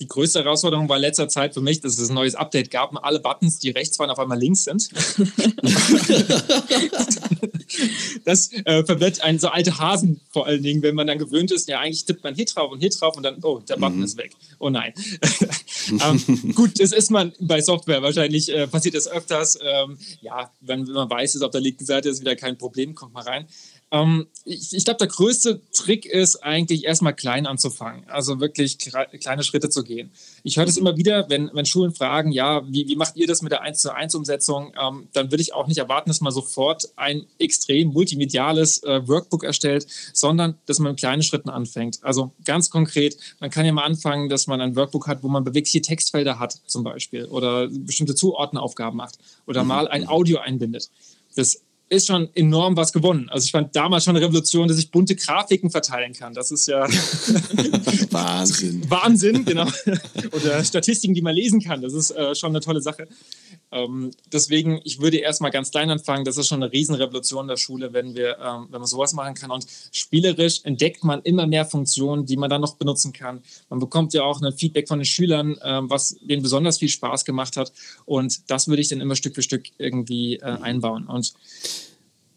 die 0.00 0.08
größte 0.08 0.40
Herausforderung 0.40 0.88
war 0.88 0.96
in 0.96 1.02
letzter 1.02 1.28
Zeit 1.28 1.54
für 1.54 1.60
mich, 1.60 1.80
dass 1.80 1.98
es 1.98 2.10
ein 2.10 2.14
neues 2.14 2.34
Update 2.34 2.70
gab 2.70 2.90
und 2.90 2.98
alle 2.98 3.20
Buttons, 3.20 3.58
die 3.58 3.70
rechts 3.70 3.98
waren, 3.98 4.10
auf 4.10 4.18
einmal 4.18 4.38
links 4.38 4.64
sind. 4.64 4.88
das 8.24 8.52
äh, 8.52 8.84
verwirrt 8.84 9.22
einen 9.22 9.38
so 9.38 9.48
alte 9.48 9.78
Hasen 9.78 10.20
vor 10.30 10.46
allen 10.46 10.62
Dingen, 10.62 10.82
wenn 10.82 10.94
man 10.94 11.06
dann 11.06 11.18
gewöhnt 11.18 11.52
ist, 11.52 11.68
ja, 11.68 11.80
eigentlich 11.80 12.04
tippt 12.04 12.24
man 12.24 12.34
hier 12.34 12.46
drauf 12.46 12.72
und 12.72 12.80
hier 12.80 12.90
drauf 12.90 13.16
und 13.16 13.22
dann, 13.22 13.38
oh, 13.42 13.60
der 13.60 13.76
Button 13.76 13.98
mhm. 13.98 14.04
ist 14.04 14.16
weg. 14.16 14.32
Oh 14.58 14.70
nein. 14.70 14.92
ähm, 15.90 16.54
gut, 16.54 16.80
das 16.80 16.92
ist 16.92 17.10
man 17.10 17.32
bei 17.40 17.60
Software. 17.60 18.02
Wahrscheinlich 18.02 18.52
äh, 18.52 18.66
passiert 18.66 18.94
das 18.94 19.08
öfters. 19.08 19.58
Ähm, 19.62 19.98
ja, 20.20 20.50
wenn, 20.60 20.86
wenn 20.86 20.94
man 20.94 21.10
weiß, 21.10 21.34
dass 21.34 21.42
auf 21.42 21.50
der 21.50 21.60
linken 21.60 21.84
Seite 21.84 22.08
ist 22.08 22.20
wieder 22.20 22.36
kein 22.36 22.58
Problem, 22.58 22.94
kommt 22.94 23.14
mal 23.14 23.22
rein. 23.22 23.46
Ähm, 23.92 24.26
ich, 24.44 24.72
ich 24.72 24.84
glaube, 24.84 24.98
der 24.98 25.06
größte 25.06 25.60
Trick 25.72 26.06
ist 26.06 26.36
eigentlich 26.42 26.84
erstmal 26.84 27.14
klein 27.14 27.46
anzufangen, 27.46 28.08
also 28.08 28.40
wirklich 28.40 28.78
kleine 28.78 29.42
Schritte 29.42 29.68
zu 29.68 29.84
gehen. 29.84 30.10
Ich 30.42 30.56
höre 30.56 30.64
das 30.64 30.78
immer 30.78 30.96
wieder, 30.96 31.28
wenn, 31.28 31.50
wenn 31.52 31.66
Schulen 31.66 31.94
fragen, 31.94 32.32
ja, 32.32 32.62
wie, 32.66 32.88
wie 32.88 32.96
macht 32.96 33.16
ihr 33.16 33.26
das 33.26 33.42
mit 33.42 33.52
der 33.52 33.60
1 33.60 33.82
zu 33.82 33.94
1 33.94 34.14
Umsetzung? 34.14 34.72
Ähm, 34.80 35.08
dann 35.12 35.30
würde 35.30 35.42
ich 35.42 35.52
auch 35.52 35.66
nicht 35.66 35.76
erwarten, 35.76 36.08
dass 36.08 36.22
man 36.22 36.32
sofort 36.32 36.88
ein 36.96 37.26
extrem 37.38 37.88
multimediales 37.88 38.82
äh, 38.82 39.06
Workbook 39.06 39.44
erstellt, 39.44 39.86
sondern 40.14 40.56
dass 40.64 40.78
man 40.78 40.92
mit 40.92 40.98
kleinen 40.98 41.22
Schritten 41.22 41.50
anfängt. 41.50 41.98
Also 42.02 42.32
ganz 42.44 42.70
konkret, 42.70 43.16
man 43.40 43.50
kann 43.50 43.66
ja 43.66 43.72
mal 43.72 43.84
anfangen, 43.84 44.30
dass 44.30 44.46
man 44.46 44.62
ein 44.62 44.74
Workbook 44.74 45.06
hat, 45.06 45.22
wo 45.22 45.28
man 45.28 45.44
bewegliche 45.44 45.82
Textfelder 45.82 46.38
hat 46.38 46.58
zum 46.66 46.82
Beispiel 46.82 47.26
oder 47.26 47.68
bestimmte 47.68 48.14
Zuordneraufgaben 48.14 48.96
macht 48.96 49.18
oder 49.46 49.62
mhm. 49.62 49.68
mal 49.68 49.88
ein 49.88 50.08
Audio 50.08 50.38
einbindet. 50.38 50.88
Das 51.36 51.60
ist 51.92 52.06
schon 52.06 52.30
enorm 52.34 52.74
was 52.76 52.92
gewonnen. 52.92 53.28
Also 53.28 53.44
ich 53.44 53.50
fand 53.50 53.76
damals 53.76 54.04
schon 54.04 54.16
eine 54.16 54.24
Revolution, 54.24 54.66
dass 54.66 54.78
ich 54.78 54.90
bunte 54.90 55.14
Grafiken 55.14 55.70
verteilen 55.70 56.14
kann. 56.14 56.32
Das 56.32 56.50
ist 56.50 56.66
ja 56.66 56.86
Wahnsinn. 58.10 58.90
Wahnsinn, 58.90 59.44
genau. 59.44 59.66
Oder 60.32 60.64
Statistiken, 60.64 61.12
die 61.12 61.20
man 61.20 61.34
lesen 61.34 61.60
kann. 61.60 61.82
Das 61.82 61.92
ist 61.92 62.10
äh, 62.10 62.34
schon 62.34 62.52
eine 62.52 62.60
tolle 62.60 62.80
Sache. 62.80 63.06
Ähm, 63.70 64.10
deswegen, 64.32 64.80
ich 64.84 65.00
würde 65.00 65.18
erstmal 65.18 65.50
ganz 65.50 65.70
klein 65.70 65.90
anfangen. 65.90 66.24
Das 66.24 66.38
ist 66.38 66.48
schon 66.48 66.62
eine 66.62 66.72
Riesenrevolution 66.72 67.46
der 67.46 67.58
Schule, 67.58 67.92
wenn 67.92 68.14
wir, 68.14 68.38
ähm, 68.38 68.68
wenn 68.70 68.80
man 68.80 68.86
sowas 68.86 69.12
machen 69.12 69.34
kann. 69.34 69.50
Und 69.50 69.66
spielerisch 69.92 70.60
entdeckt 70.64 71.04
man 71.04 71.20
immer 71.22 71.46
mehr 71.46 71.66
Funktionen, 71.66 72.24
die 72.24 72.38
man 72.38 72.48
dann 72.48 72.62
noch 72.62 72.76
benutzen 72.76 73.12
kann. 73.12 73.42
Man 73.68 73.80
bekommt 73.80 74.14
ja 74.14 74.22
auch 74.22 74.40
ein 74.40 74.52
Feedback 74.52 74.88
von 74.88 74.98
den 74.98 75.06
Schülern, 75.06 75.56
ähm, 75.62 75.90
was 75.90 76.16
denen 76.22 76.42
besonders 76.42 76.78
viel 76.78 76.88
Spaß 76.88 77.26
gemacht 77.26 77.58
hat. 77.58 77.70
Und 78.06 78.50
das 78.50 78.68
würde 78.68 78.80
ich 78.80 78.88
dann 78.88 79.02
immer 79.02 79.14
Stück 79.14 79.34
für 79.34 79.42
Stück 79.42 79.64
irgendwie 79.76 80.36
äh, 80.36 80.42
einbauen. 80.42 81.06
Und 81.06 81.34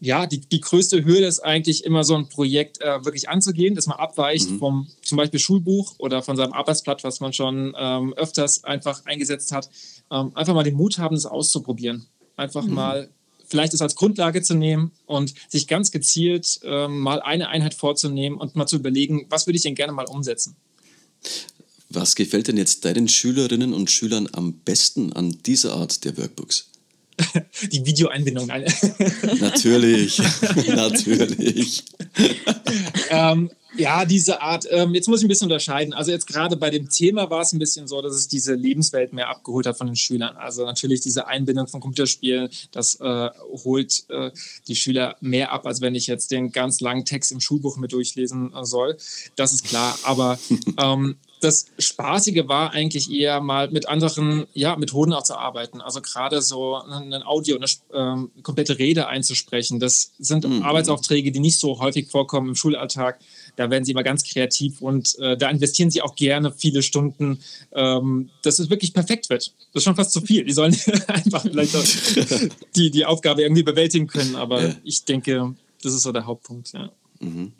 ja, 0.00 0.26
die, 0.26 0.40
die 0.40 0.60
größte 0.60 1.04
Hürde 1.04 1.26
ist 1.26 1.40
eigentlich 1.40 1.84
immer 1.84 2.04
so 2.04 2.14
ein 2.16 2.28
Projekt 2.28 2.80
äh, 2.80 3.04
wirklich 3.04 3.28
anzugehen, 3.28 3.74
dass 3.74 3.86
man 3.86 3.98
abweicht 3.98 4.50
mhm. 4.50 4.58
vom 4.58 4.88
zum 5.02 5.16
Beispiel 5.16 5.40
Schulbuch 5.40 5.94
oder 5.98 6.22
von 6.22 6.36
seinem 6.36 6.52
Arbeitsblatt, 6.52 7.02
was 7.02 7.20
man 7.20 7.32
schon 7.32 7.74
ähm, 7.78 8.12
öfters 8.14 8.64
einfach 8.64 9.04
eingesetzt 9.06 9.52
hat. 9.52 9.70
Ähm, 10.10 10.32
einfach 10.34 10.54
mal 10.54 10.64
den 10.64 10.74
Mut 10.74 10.98
haben, 10.98 11.14
das 11.14 11.26
auszuprobieren. 11.26 12.06
Einfach 12.36 12.64
mhm. 12.64 12.74
mal 12.74 13.08
vielleicht 13.46 13.74
es 13.74 13.80
als 13.80 13.94
Grundlage 13.94 14.42
zu 14.42 14.54
nehmen 14.54 14.92
und 15.06 15.34
sich 15.48 15.66
ganz 15.66 15.90
gezielt 15.90 16.60
ähm, 16.64 16.98
mal 16.98 17.20
eine 17.22 17.48
Einheit 17.48 17.74
vorzunehmen 17.74 18.38
und 18.38 18.56
mal 18.56 18.66
zu 18.66 18.76
überlegen, 18.76 19.26
was 19.30 19.46
würde 19.46 19.56
ich 19.56 19.62
denn 19.62 19.74
gerne 19.74 19.92
mal 19.92 20.06
umsetzen. 20.06 20.56
Was 21.88 22.16
gefällt 22.16 22.48
denn 22.48 22.56
jetzt 22.56 22.84
deinen 22.84 23.08
Schülerinnen 23.08 23.72
und 23.72 23.90
Schülern 23.90 24.28
am 24.32 24.54
besten 24.54 25.12
an 25.12 25.38
dieser 25.46 25.74
Art 25.74 26.04
der 26.04 26.18
Workbooks? 26.18 26.68
die 27.72 27.84
Videoeinbindung. 27.84 28.46
natürlich, 29.40 30.18
natürlich. 30.68 31.84
ähm, 33.10 33.50
ja, 33.78 34.04
diese 34.04 34.40
Art, 34.40 34.66
ähm, 34.70 34.94
jetzt 34.94 35.08
muss 35.08 35.20
ich 35.20 35.26
ein 35.26 35.28
bisschen 35.28 35.46
unterscheiden. 35.46 35.92
Also 35.92 36.10
jetzt 36.10 36.26
gerade 36.26 36.56
bei 36.56 36.70
dem 36.70 36.88
Thema 36.88 37.28
war 37.30 37.42
es 37.42 37.52
ein 37.52 37.58
bisschen 37.58 37.86
so, 37.86 38.00
dass 38.00 38.14
es 38.14 38.28
diese 38.28 38.54
Lebenswelt 38.54 39.12
mehr 39.12 39.28
abgeholt 39.28 39.66
hat 39.66 39.76
von 39.76 39.86
den 39.86 39.96
Schülern. 39.96 40.36
Also 40.36 40.64
natürlich 40.64 41.00
diese 41.00 41.26
Einbindung 41.26 41.66
von 41.66 41.80
Computerspielen, 41.80 42.48
das 42.70 42.98
äh, 43.00 43.28
holt 43.64 44.04
äh, 44.08 44.30
die 44.66 44.76
Schüler 44.76 45.16
mehr 45.20 45.52
ab, 45.52 45.66
als 45.66 45.80
wenn 45.80 45.94
ich 45.94 46.06
jetzt 46.06 46.30
den 46.30 46.52
ganz 46.52 46.80
langen 46.80 47.04
Text 47.04 47.32
im 47.32 47.40
Schulbuch 47.40 47.76
mit 47.76 47.92
durchlesen 47.92 48.54
äh, 48.54 48.64
soll. 48.64 48.96
Das 49.36 49.52
ist 49.52 49.64
klar. 49.64 49.98
Aber 50.04 50.38
ähm, 50.82 51.16
das 51.40 51.66
Spaßige 51.78 52.48
war 52.48 52.72
eigentlich 52.72 53.10
eher 53.10 53.40
mal 53.40 53.70
mit 53.70 53.88
anderen 53.88 54.46
ja, 54.54 54.76
Methoden 54.76 55.12
auch 55.12 55.22
zu 55.22 55.36
arbeiten. 55.36 55.80
Also 55.80 56.00
gerade 56.00 56.40
so 56.40 56.76
ein 56.76 57.22
Audio, 57.22 57.56
eine 57.56 57.66
ähm, 57.92 58.30
komplette 58.42 58.78
Rede 58.78 59.06
einzusprechen. 59.08 59.78
Das 59.78 60.12
sind 60.18 60.48
mhm. 60.48 60.62
Arbeitsaufträge, 60.62 61.32
die 61.32 61.40
nicht 61.40 61.58
so 61.58 61.78
häufig 61.80 62.08
vorkommen 62.08 62.48
im 62.48 62.54
Schulalltag. 62.54 63.20
Da 63.56 63.70
werden 63.70 63.84
sie 63.84 63.92
immer 63.92 64.02
ganz 64.02 64.24
kreativ 64.24 64.80
und 64.80 65.18
äh, 65.18 65.36
da 65.36 65.50
investieren 65.50 65.90
sie 65.90 66.02
auch 66.02 66.14
gerne 66.14 66.52
viele 66.52 66.82
Stunden, 66.82 67.40
ähm, 67.72 68.30
dass 68.42 68.58
es 68.58 68.70
wirklich 68.70 68.94
perfekt 68.94 69.28
wird. 69.30 69.52
Das 69.72 69.80
ist 69.80 69.84
schon 69.84 69.96
fast 69.96 70.12
zu 70.12 70.20
viel. 70.20 70.44
Die 70.44 70.52
sollen 70.52 70.76
einfach 71.08 71.42
vielleicht 71.42 71.74
die, 72.76 72.90
die 72.90 73.04
Aufgabe 73.04 73.42
irgendwie 73.42 73.62
bewältigen 73.62 74.06
können. 74.06 74.36
Aber 74.36 74.74
ich 74.84 75.04
denke, 75.04 75.54
das 75.82 75.92
ist 75.92 76.02
so 76.02 76.12
der 76.12 76.26
Hauptpunkt. 76.26 76.72
Ja. 76.72 76.90
Mhm. 77.20 77.52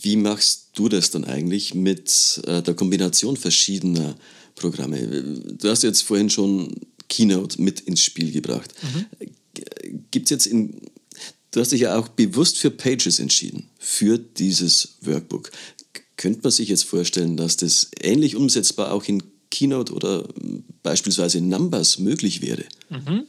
Wie 0.00 0.16
machst 0.16 0.68
du 0.74 0.88
das 0.88 1.10
dann 1.10 1.24
eigentlich 1.24 1.74
mit 1.74 2.40
äh, 2.46 2.62
der 2.62 2.74
Kombination 2.74 3.36
verschiedener 3.36 4.16
Programme? 4.54 4.98
Du 5.58 5.68
hast 5.68 5.82
jetzt 5.82 6.02
vorhin 6.02 6.30
schon 6.30 6.74
Keynote 7.08 7.60
mit 7.60 7.80
ins 7.80 8.02
Spiel 8.02 8.32
gebracht. 8.32 8.72
Mhm. 8.82 10.06
Gibt 10.10 10.30
jetzt 10.30 10.46
in, 10.46 10.80
du 11.50 11.60
hast 11.60 11.72
dich 11.72 11.82
ja 11.82 11.98
auch 11.98 12.08
bewusst 12.08 12.58
für 12.58 12.70
Pages 12.70 13.18
entschieden, 13.18 13.68
für 13.78 14.18
dieses 14.18 14.96
Workbook. 15.02 15.50
Könnte 16.16 16.40
man 16.42 16.52
sich 16.52 16.68
jetzt 16.68 16.84
vorstellen, 16.84 17.36
dass 17.36 17.56
das 17.56 17.90
ähnlich 18.00 18.36
umsetzbar 18.36 18.92
auch 18.92 19.04
in 19.04 19.22
Keynote 19.50 19.92
oder 19.92 20.26
beispielsweise 20.82 21.38
in 21.38 21.48
Numbers 21.48 21.98
möglich 21.98 22.40
wäre? 22.40 22.64
Mhm. 22.88 23.24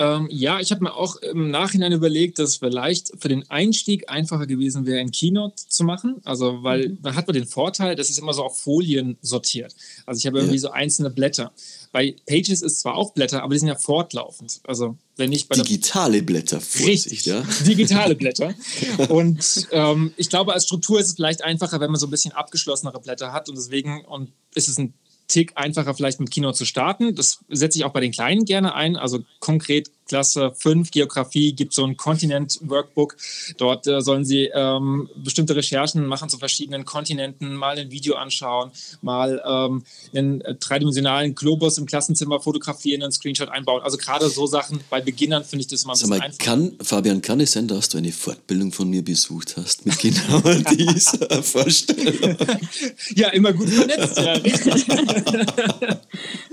Ähm, 0.00 0.28
ja, 0.30 0.60
ich 0.60 0.70
habe 0.70 0.82
mir 0.82 0.94
auch 0.94 1.16
im 1.16 1.50
Nachhinein 1.50 1.92
überlegt, 1.92 2.38
dass 2.38 2.48
es 2.48 2.56
vielleicht 2.56 3.12
für 3.18 3.28
den 3.28 3.48
Einstieg 3.50 4.08
einfacher 4.08 4.46
gewesen 4.46 4.86
wäre, 4.86 4.98
ein 4.98 5.10
Keynote 5.10 5.62
zu 5.68 5.84
machen. 5.84 6.22
Also, 6.24 6.62
weil 6.62 6.88
mhm. 6.88 6.98
man 7.02 7.16
hat 7.16 7.26
man 7.26 7.34
den 7.34 7.44
Vorteil, 7.44 7.96
dass 7.96 8.08
es 8.08 8.16
immer 8.16 8.32
so 8.32 8.42
auf 8.42 8.58
Folien 8.58 9.18
sortiert. 9.20 9.74
Also 10.06 10.18
ich 10.18 10.26
habe 10.26 10.38
irgendwie 10.38 10.56
ja. 10.56 10.62
so 10.62 10.70
einzelne 10.70 11.10
Blätter. 11.10 11.52
Bei 11.92 12.16
Pages 12.26 12.62
ist 12.62 12.80
zwar 12.80 12.94
auch 12.94 13.12
Blätter, 13.12 13.42
aber 13.42 13.52
die 13.52 13.58
sind 13.58 13.68
ja 13.68 13.74
fortlaufend. 13.74 14.60
Also 14.64 14.96
wenn 15.16 15.32
ich 15.32 15.48
bei 15.48 15.56
digitale 15.56 16.22
Blätter, 16.22 16.62
Vorsicht, 16.62 16.88
Richtig, 16.88 17.26
ja. 17.26 17.42
digitale 17.66 18.14
Blätter. 18.14 18.54
Und 19.10 19.68
ähm, 19.70 20.14
ich 20.16 20.30
glaube, 20.30 20.54
als 20.54 20.64
Struktur 20.64 20.98
ist 20.98 21.08
es 21.08 21.14
vielleicht 21.16 21.44
einfacher, 21.44 21.78
wenn 21.78 21.90
man 21.90 22.00
so 22.00 22.06
ein 22.06 22.10
bisschen 22.10 22.32
abgeschlossenere 22.32 23.00
Blätter 23.00 23.34
hat 23.34 23.50
und 23.50 23.56
deswegen 23.56 24.02
und 24.06 24.32
ist 24.54 24.68
es 24.68 24.78
ein 24.78 24.94
Tick 25.30 25.52
einfacher 25.54 25.94
vielleicht 25.94 26.20
mit 26.20 26.30
Kino 26.30 26.52
zu 26.52 26.64
starten. 26.64 27.14
Das 27.14 27.44
setze 27.48 27.78
ich 27.78 27.84
auch 27.84 27.92
bei 27.92 28.00
den 28.00 28.12
Kleinen 28.12 28.44
gerne 28.44 28.74
ein. 28.74 28.96
Also 28.96 29.20
konkret 29.38 29.90
Klasse 30.10 30.52
5 30.56 30.90
Geografie 30.90 31.52
gibt 31.52 31.72
so 31.72 31.84
ein 31.84 31.96
Kontinent-Workbook. 31.96 33.16
Dort 33.58 33.86
äh, 33.86 34.00
sollen 34.00 34.24
sie 34.24 34.50
ähm, 34.52 35.08
bestimmte 35.14 35.54
Recherchen 35.54 36.04
machen 36.04 36.28
zu 36.28 36.36
verschiedenen 36.36 36.84
Kontinenten, 36.84 37.54
mal 37.54 37.78
ein 37.78 37.92
Video 37.92 38.16
anschauen, 38.16 38.72
mal 39.02 39.40
ähm, 39.46 39.84
einen 40.12 40.42
dreidimensionalen 40.58 41.36
Globus 41.36 41.78
im 41.78 41.86
Klassenzimmer 41.86 42.40
fotografieren, 42.40 43.04
einen 43.04 43.12
Screenshot 43.12 43.50
einbauen. 43.50 43.82
Also 43.82 43.98
gerade 43.98 44.28
so 44.28 44.48
Sachen 44.48 44.80
bei 44.90 45.00
Beginnern 45.00 45.44
finde 45.44 45.60
ich 45.60 45.68
das 45.68 45.84
mal 45.84 45.92
ein 45.92 46.00
bisschen 46.00 46.20
einfach. 46.20 46.38
Kann, 46.38 46.72
Fabian, 46.82 47.22
kann 47.22 47.38
es 47.38 47.52
sein, 47.52 47.68
dass 47.68 47.88
du 47.88 47.98
eine 47.98 48.10
Fortbildung 48.10 48.72
von 48.72 48.90
mir 48.90 49.04
besucht 49.04 49.56
hast 49.56 49.86
mit 49.86 49.96
genau 50.00 50.40
dieser 50.72 51.40
Vorstellung? 51.40 52.36
ja, 53.14 53.28
immer 53.28 53.52
gut 53.52 53.68
vernetzt, 53.68 54.16
ja, 54.16 54.32
richtig. 54.32 54.86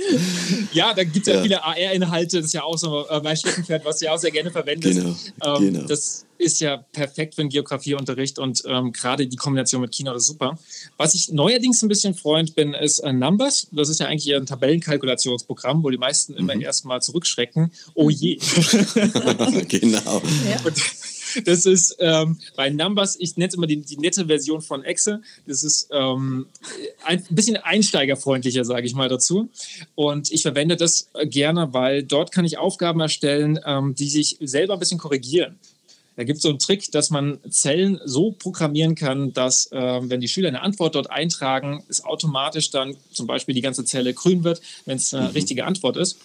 ja, 0.71 0.93
da 0.93 1.03
gibt 1.03 1.27
es 1.27 1.33
ja, 1.33 1.35
ja, 1.35 1.41
viele 1.41 1.63
AR-Inhalte, 1.63 2.37
das 2.37 2.47
ist 2.47 2.53
ja 2.53 2.63
auch 2.63 2.77
so 2.77 3.07
äh, 3.07 3.21
mein 3.21 3.37
Steckenpferd, 3.37 3.85
was 3.85 3.99
du 3.99 4.05
ja 4.05 4.13
auch 4.13 4.17
sehr 4.17 4.31
gerne 4.31 4.51
verwendest. 4.51 4.99
Genau, 4.99 5.57
ähm, 5.57 5.73
genau. 5.73 5.87
Das 5.87 6.25
ist 6.37 6.61
ja 6.61 6.77
perfekt 6.77 7.35
für 7.35 7.41
den 7.41 7.49
Geografieunterricht 7.49 8.39
und 8.39 8.63
ähm, 8.67 8.91
gerade 8.91 9.27
die 9.27 9.37
Kombination 9.37 9.81
mit 9.81 9.91
Kino 9.91 10.13
ist 10.13 10.27
super. 10.27 10.57
Was 10.97 11.15
ich 11.15 11.29
neuerdings 11.29 11.81
ein 11.81 11.89
bisschen 11.89 12.13
freund 12.13 12.55
bin, 12.55 12.73
ist 12.73 12.99
äh, 12.99 13.11
Numbers. 13.11 13.67
Das 13.71 13.89
ist 13.89 13.99
ja 13.99 14.07
eigentlich 14.07 14.33
ein 14.33 14.45
Tabellenkalkulationsprogramm, 14.45 15.83
wo 15.83 15.89
die 15.89 15.97
meisten 15.97 16.33
mhm. 16.33 16.39
immer 16.39 16.55
erstmal 16.55 17.01
zurückschrecken. 17.01 17.71
Oh 17.95 18.09
je. 18.09 18.35
genau. 19.67 20.21
Ja. 20.49 20.63
Und, 20.63 20.75
das 21.45 21.65
ist 21.65 21.95
ähm, 21.99 22.37
bei 22.55 22.69
Numbers, 22.69 23.17
ich 23.19 23.37
nenne 23.37 23.49
es 23.49 23.55
immer 23.55 23.67
die, 23.67 23.81
die, 23.81 23.97
nette 23.97 24.25
Version 24.25 24.61
von 24.61 24.83
Excel. 24.83 25.21
Das 25.45 25.63
ist 25.63 25.89
ähm, 25.91 26.47
ein 27.03 27.23
bisschen 27.29 27.57
einsteigerfreundlicher, 27.57 28.65
sage 28.65 28.85
ich 28.85 28.95
mal 28.95 29.09
dazu. 29.09 29.49
Und 29.95 30.31
ich 30.31 30.41
verwende 30.41 30.75
das 30.75 31.09
gerne, 31.25 31.73
weil 31.73 32.03
dort 32.03 32.31
kann 32.31 32.45
ich 32.45 32.57
Aufgaben 32.57 32.99
erstellen, 32.99 33.59
ähm, 33.65 33.95
die 33.95 34.09
sich 34.09 34.37
selber 34.41 34.73
ein 34.73 34.79
bisschen 34.79 34.99
korrigieren. 34.99 35.57
Da 36.17 36.23
gibt 36.23 36.37
es 36.37 36.41
so 36.41 36.49
einen 36.49 36.57
Trick, 36.57 36.91
dass 36.91 37.11
man 37.11 37.37
Zellen 37.51 37.99
so 38.03 38.31
programmieren 38.31 38.95
kann, 38.95 39.33
dass, 39.33 39.71
äh, 39.71 39.99
wenn 40.09 40.19
die 40.19 40.27
Schüler 40.27 40.47
eine 40.47 40.63
Antwort 40.63 40.95
dort 40.95 41.11
eintragen, 41.11 41.83
es 41.89 42.03
automatisch 42.03 42.71
dann 42.71 42.97
zum 43.11 43.27
Beispiel 43.27 43.53
die 43.53 43.61
ganze 43.61 43.85
Zelle 43.85 44.15
grün 44.15 44.43
wird, 44.43 44.59
wenn 44.85 44.97
es 44.97 45.13
eine 45.13 45.27
mhm. 45.27 45.33
richtige 45.33 45.65
Antwort 45.65 45.95
ist. 45.95 46.17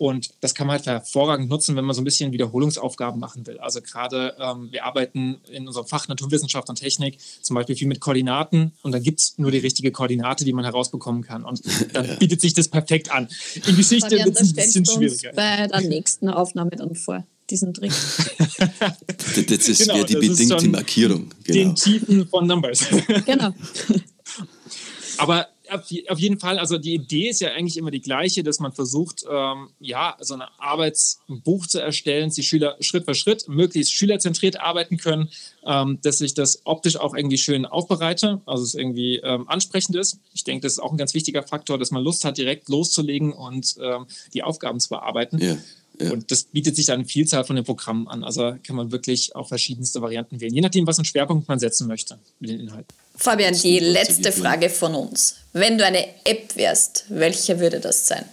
Und 0.00 0.30
das 0.40 0.54
kann 0.54 0.66
man 0.66 0.78
halt 0.78 0.86
hervorragend 0.86 1.50
nutzen, 1.50 1.76
wenn 1.76 1.84
man 1.84 1.94
so 1.94 2.00
ein 2.00 2.04
bisschen 2.04 2.32
Wiederholungsaufgaben 2.32 3.20
machen 3.20 3.46
will. 3.46 3.58
Also 3.58 3.82
gerade 3.82 4.34
ähm, 4.40 4.72
wir 4.72 4.86
arbeiten 4.86 5.42
in 5.50 5.68
unserem 5.68 5.86
Fach 5.86 6.08
Naturwissenschaft 6.08 6.70
und 6.70 6.76
Technik 6.76 7.18
zum 7.42 7.54
Beispiel 7.54 7.76
viel 7.76 7.86
mit 7.86 8.00
Koordinaten 8.00 8.72
und 8.80 8.92
dann 8.92 9.02
gibt 9.02 9.20
es 9.20 9.34
nur 9.36 9.50
die 9.50 9.58
richtige 9.58 9.92
Koordinate, 9.92 10.46
die 10.46 10.54
man 10.54 10.64
herausbekommen 10.64 11.22
kann. 11.22 11.44
Und 11.44 11.60
dann 11.92 12.16
bietet 12.18 12.40
sich 12.40 12.54
das 12.54 12.68
perfekt 12.68 13.12
an. 13.12 13.28
In 13.66 13.76
Geschichte 13.76 14.12
wird 14.12 14.40
es 14.40 14.48
ein 14.48 14.54
bisschen 14.54 14.86
schwieriger. 14.86 15.32
Bei 15.34 15.66
der 15.66 15.82
nächsten 15.82 16.30
Aufnahme 16.30 16.70
dann 16.70 16.94
vor 16.94 17.26
diesen 17.50 17.74
Trick. 17.74 17.92
das 17.92 19.68
ist 19.68 19.86
genau, 19.86 20.02
die 20.04 20.14
bedingte 20.14 20.66
Markierung. 20.68 21.28
Genau. 21.44 21.58
Den 21.58 21.74
Tiefen 21.74 22.26
von 22.26 22.46
Numbers. 22.46 22.86
genau. 23.26 23.52
Aber 25.18 25.48
auf, 25.70 26.18
jeden 26.18 26.38
Fall, 26.38 26.58
also 26.58 26.78
die 26.78 26.94
Idee 26.94 27.28
ist 27.28 27.40
ja 27.40 27.50
eigentlich 27.52 27.76
immer 27.76 27.90
die 27.90 28.00
gleiche, 28.00 28.42
dass 28.42 28.60
man 28.60 28.72
versucht, 28.72 29.24
ähm, 29.30 29.70
ja, 29.78 30.16
so 30.20 30.34
ein 30.34 30.42
Arbeitsbuch 30.58 31.66
zu 31.66 31.80
erstellen, 31.80 32.28
dass 32.28 32.34
die 32.34 32.42
Schüler 32.42 32.76
Schritt 32.80 33.04
für 33.04 33.14
Schritt 33.14 33.48
möglichst 33.48 33.92
schülerzentriert 33.92 34.60
arbeiten 34.60 34.96
können, 34.96 35.28
ähm, 35.64 35.98
dass 36.02 36.20
ich 36.20 36.34
das 36.34 36.62
optisch 36.64 36.96
auch 36.96 37.14
irgendwie 37.14 37.38
schön 37.38 37.66
aufbereite, 37.66 38.40
also 38.46 38.62
es 38.62 38.74
irgendwie 38.74 39.16
ähm, 39.16 39.48
ansprechend 39.48 39.96
ist. 39.96 40.18
Ich 40.34 40.44
denke, 40.44 40.62
das 40.62 40.72
ist 40.72 40.78
auch 40.80 40.92
ein 40.92 40.98
ganz 40.98 41.14
wichtiger 41.14 41.42
Faktor, 41.42 41.78
dass 41.78 41.90
man 41.90 42.02
Lust 42.02 42.24
hat, 42.24 42.38
direkt 42.38 42.68
loszulegen 42.68 43.32
und 43.32 43.76
ähm, 43.80 44.06
die 44.34 44.42
Aufgaben 44.42 44.80
zu 44.80 44.88
bearbeiten. 44.88 45.38
Ja. 45.38 45.56
Ja. 46.00 46.12
Und 46.12 46.30
das 46.30 46.44
bietet 46.44 46.76
sich 46.76 46.86
dann 46.86 47.00
eine 47.00 47.08
Vielzahl 47.08 47.44
von 47.44 47.56
den 47.56 47.64
Programmen 47.64 48.08
an. 48.08 48.24
Also 48.24 48.54
kann 48.66 48.76
man 48.76 48.90
wirklich 48.90 49.36
auch 49.36 49.48
verschiedenste 49.48 50.00
Varianten 50.00 50.40
wählen, 50.40 50.54
je 50.54 50.60
nachdem, 50.60 50.86
was 50.86 50.98
einen 50.98 51.04
Schwerpunkt 51.04 51.48
man 51.48 51.58
setzen 51.58 51.86
möchte 51.86 52.18
mit 52.38 52.50
den 52.50 52.60
Inhalten. 52.60 52.88
Fabian, 53.16 53.54
die 53.54 53.78
letzte 53.78 54.32
Frage 54.32 54.70
von 54.70 54.94
uns. 54.94 55.36
Wenn 55.52 55.76
du 55.76 55.84
eine 55.84 56.06
App 56.24 56.56
wärst, 56.56 57.04
welche 57.08 57.60
würde 57.60 57.80
das 57.80 58.06
sein? 58.06 58.24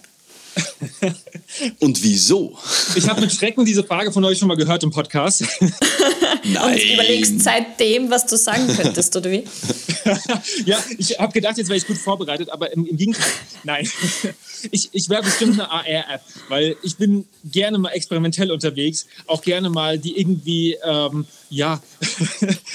Und 1.79 2.03
wieso? 2.03 2.57
Ich 2.95 3.07
habe 3.07 3.21
mit 3.21 3.31
Schrecken 3.31 3.65
diese 3.65 3.83
Frage 3.83 4.11
von 4.11 4.23
euch 4.25 4.37
schon 4.37 4.47
mal 4.47 4.57
gehört 4.57 4.83
im 4.83 4.91
Podcast. 4.91 5.43
Nein. 6.43 6.73
Und 6.73 6.93
überlegst 6.93 7.41
seitdem, 7.41 8.09
was 8.09 8.25
du 8.25 8.37
sagen 8.37 8.67
könntest, 8.75 9.15
oder 9.15 9.31
wie? 9.31 9.43
ja, 10.65 10.83
ich 10.97 11.19
habe 11.19 11.33
gedacht, 11.33 11.57
jetzt 11.57 11.67
wäre 11.67 11.77
ich 11.77 11.87
gut 11.87 11.97
vorbereitet, 11.97 12.49
aber 12.49 12.71
im, 12.71 12.85
im 12.85 12.97
Gegenteil, 12.97 13.25
nein. 13.63 13.87
Ich, 14.71 14.89
ich 14.91 15.07
wäre 15.07 15.21
bestimmt 15.21 15.53
eine 15.53 15.69
AR-App, 15.69 16.21
weil 16.49 16.75
ich 16.81 16.97
bin 16.97 17.25
gerne 17.45 17.77
mal 17.77 17.91
experimentell 17.91 18.51
unterwegs, 18.51 19.05
auch 19.27 19.43
gerne 19.43 19.69
mal 19.69 19.99
die 19.99 20.19
irgendwie, 20.19 20.75
ähm, 20.83 21.27
ja, 21.51 21.79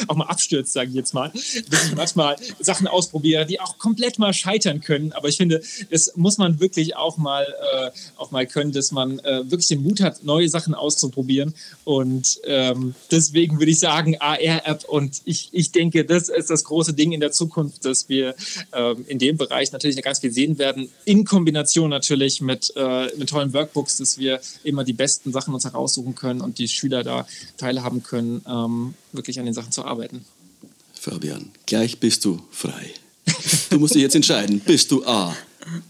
auch 0.07 0.15
mal 0.15 0.27
abstürzt, 0.27 0.73
sage 0.73 0.91
ich 0.91 0.95
jetzt 0.95 1.13
mal, 1.13 1.31
bis 1.31 1.87
ich 1.89 1.97
manchmal 1.97 2.37
Sachen 2.61 2.87
ausprobiere, 2.87 3.47
die 3.47 3.59
auch 3.59 3.79
komplett 3.79 4.21
mal 4.21 4.33
scheitern 4.33 4.81
können. 4.81 5.13
Aber 5.13 5.29
ich 5.29 5.37
finde, 5.37 5.61
das 5.91 6.13
muss 6.15 6.39
man 6.39 6.61
wirklich 6.61 6.95
auch 6.95 7.19
mal, 7.19 7.43
äh, 7.75 7.91
auch 8.17 8.31
mal 8.31 8.47
können, 8.47 8.73
dass 8.73 8.93
man 8.93 9.19
äh, 9.21 9.51
wirklich 9.51 9.69
den 9.69 9.83
Mut 9.83 10.01
hat, 10.01 10.25
neue 10.25 10.49
Sachen 10.49 10.75
auszuprobieren. 10.75 11.55
Und 11.85 12.41
ähm, 12.45 12.95
deswegen 13.11 13.59
würde 13.59 13.73
ich 13.73 13.81
sagen, 13.81 14.17
AR-App. 14.19 14.85
Und 14.85 15.23
ich, 15.25 15.49
ich 15.53 15.73
denke, 15.73 16.05
das 16.05 16.29
ist 16.29 16.51
das 16.51 16.65
große 16.65 16.95
Ding 16.95 17.13
in 17.13 17.21
der 17.21 17.33
Zukunft, 17.33 17.85
dass 17.85 18.09
wir 18.09 18.35
ähm, 18.73 19.05
in 19.09 19.19
dem 19.19 19.37
Bereich 19.37 19.73
natürlich 19.73 20.01
ganz 20.03 20.21
viel 20.21 20.33
sehen 20.33 20.59
werden, 20.59 20.89
in 21.05 21.25
Kombination 21.25 21.91
natürlich 21.91 22.41
mit, 22.41 22.73
äh, 22.77 23.07
mit 23.17 23.29
tollen 23.29 23.53
Workbooks, 23.53 23.99
dass 23.99 24.19
wir 24.19 24.41
immer 24.65 24.85
die 24.85 24.93
besten 24.93 25.33
Sachen 25.33 25.55
uns 25.55 25.65
heraussuchen 25.65 26.15
können 26.15 26.41
und 26.41 26.59
die 26.59 26.69
Schüler 26.69 27.03
da 27.03 27.27
teilhaben 27.57 28.03
können, 28.03 28.43
ähm, 28.49 28.95
wirklich 29.13 29.39
an 29.39 29.45
den 29.45 29.55
Sachen 29.55 29.73
zu 29.73 29.85
arbeiten. 29.85 30.25
Fabian, 30.95 31.51
gleich 31.67 31.99
bist 31.99 32.25
du 32.25 32.41
frei. 32.51 32.93
Du 33.71 33.79
musst 33.79 33.95
dich 33.95 34.03
jetzt 34.03 34.15
entscheiden, 34.15 34.61
bist 34.61 34.91
du 34.91 35.05
A, 35.05 35.37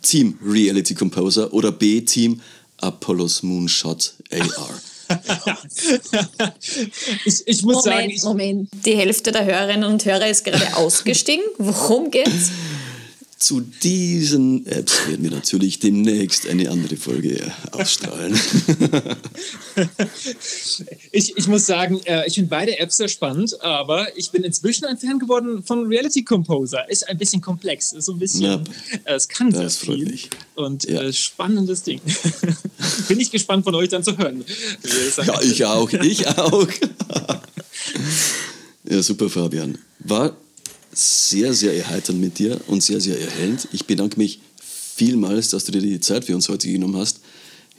Team 0.02 0.38
Reality 0.44 0.94
Composer 0.94 1.52
oder 1.52 1.72
B, 1.72 2.00
Team 2.02 2.40
Apollos 2.78 3.42
Moonshot 3.42 4.14
AR? 4.30 4.80
ich, 7.24 7.42
ich 7.46 7.62
muss 7.62 7.84
Moment, 7.84 7.84
sagen. 7.84 8.10
Ich 8.10 8.22
Moment. 8.22 8.68
Die 8.84 8.96
Hälfte 8.96 9.32
der 9.32 9.44
Hörerinnen 9.44 9.84
und 9.84 10.04
Hörer 10.04 10.28
ist 10.28 10.44
gerade 10.44 10.76
ausgestiegen. 10.76 11.44
Worum 11.58 12.10
geht's? 12.10 12.50
Zu 13.42 13.60
diesen 13.60 14.64
Apps 14.66 15.08
werden 15.08 15.24
wir 15.24 15.32
natürlich 15.32 15.80
demnächst 15.80 16.46
eine 16.46 16.70
andere 16.70 16.96
Folge 16.96 17.52
ausstrahlen. 17.72 18.38
ich, 21.10 21.36
ich 21.36 21.48
muss 21.48 21.66
sagen, 21.66 22.00
äh, 22.04 22.24
ich 22.28 22.34
finde 22.34 22.50
beide 22.50 22.78
Apps 22.78 22.98
sehr 22.98 23.08
spannend, 23.08 23.60
aber 23.60 24.16
ich 24.16 24.30
bin 24.30 24.44
inzwischen 24.44 24.84
ein 24.84 24.96
Fan 24.96 25.18
geworden 25.18 25.64
von 25.64 25.88
Reality 25.88 26.22
Composer. 26.22 26.88
Ist 26.88 27.08
ein 27.08 27.18
bisschen 27.18 27.40
komplex, 27.40 27.92
ist 27.92 28.04
so 28.04 28.12
ein 28.12 28.20
bisschen. 28.20 28.42
Ja, 28.42 28.62
äh, 29.06 29.14
es 29.14 29.26
kann 29.26 29.50
sehr 29.50 29.70
viel. 29.70 30.04
Mich. 30.04 30.30
Und 30.54 30.84
ja. 30.84 31.02
äh, 31.02 31.12
spannendes 31.12 31.82
Ding. 31.82 32.00
bin 33.08 33.18
ich 33.18 33.32
gespannt 33.32 33.64
von 33.64 33.74
euch 33.74 33.88
dann 33.88 34.04
zu 34.04 34.16
hören. 34.18 34.44
Ja, 35.26 35.42
ich 35.42 35.64
auch, 35.64 35.92
ich 35.92 36.28
auch. 36.28 36.68
ja, 38.88 39.02
super, 39.02 39.28
Fabian. 39.28 39.78
War 39.98 40.36
sehr, 40.92 41.54
sehr 41.54 41.76
erheiternd 41.76 42.20
mit 42.20 42.38
dir 42.38 42.60
und 42.66 42.82
sehr, 42.82 43.00
sehr 43.00 43.20
erhellend. 43.20 43.68
Ich 43.72 43.86
bedanke 43.86 44.18
mich 44.18 44.40
vielmals, 44.60 45.48
dass 45.48 45.64
du 45.64 45.72
dir 45.72 45.80
die 45.80 46.00
Zeit 46.00 46.24
für 46.24 46.34
uns 46.34 46.48
heute 46.48 46.70
genommen 46.70 46.96
hast. 46.96 47.20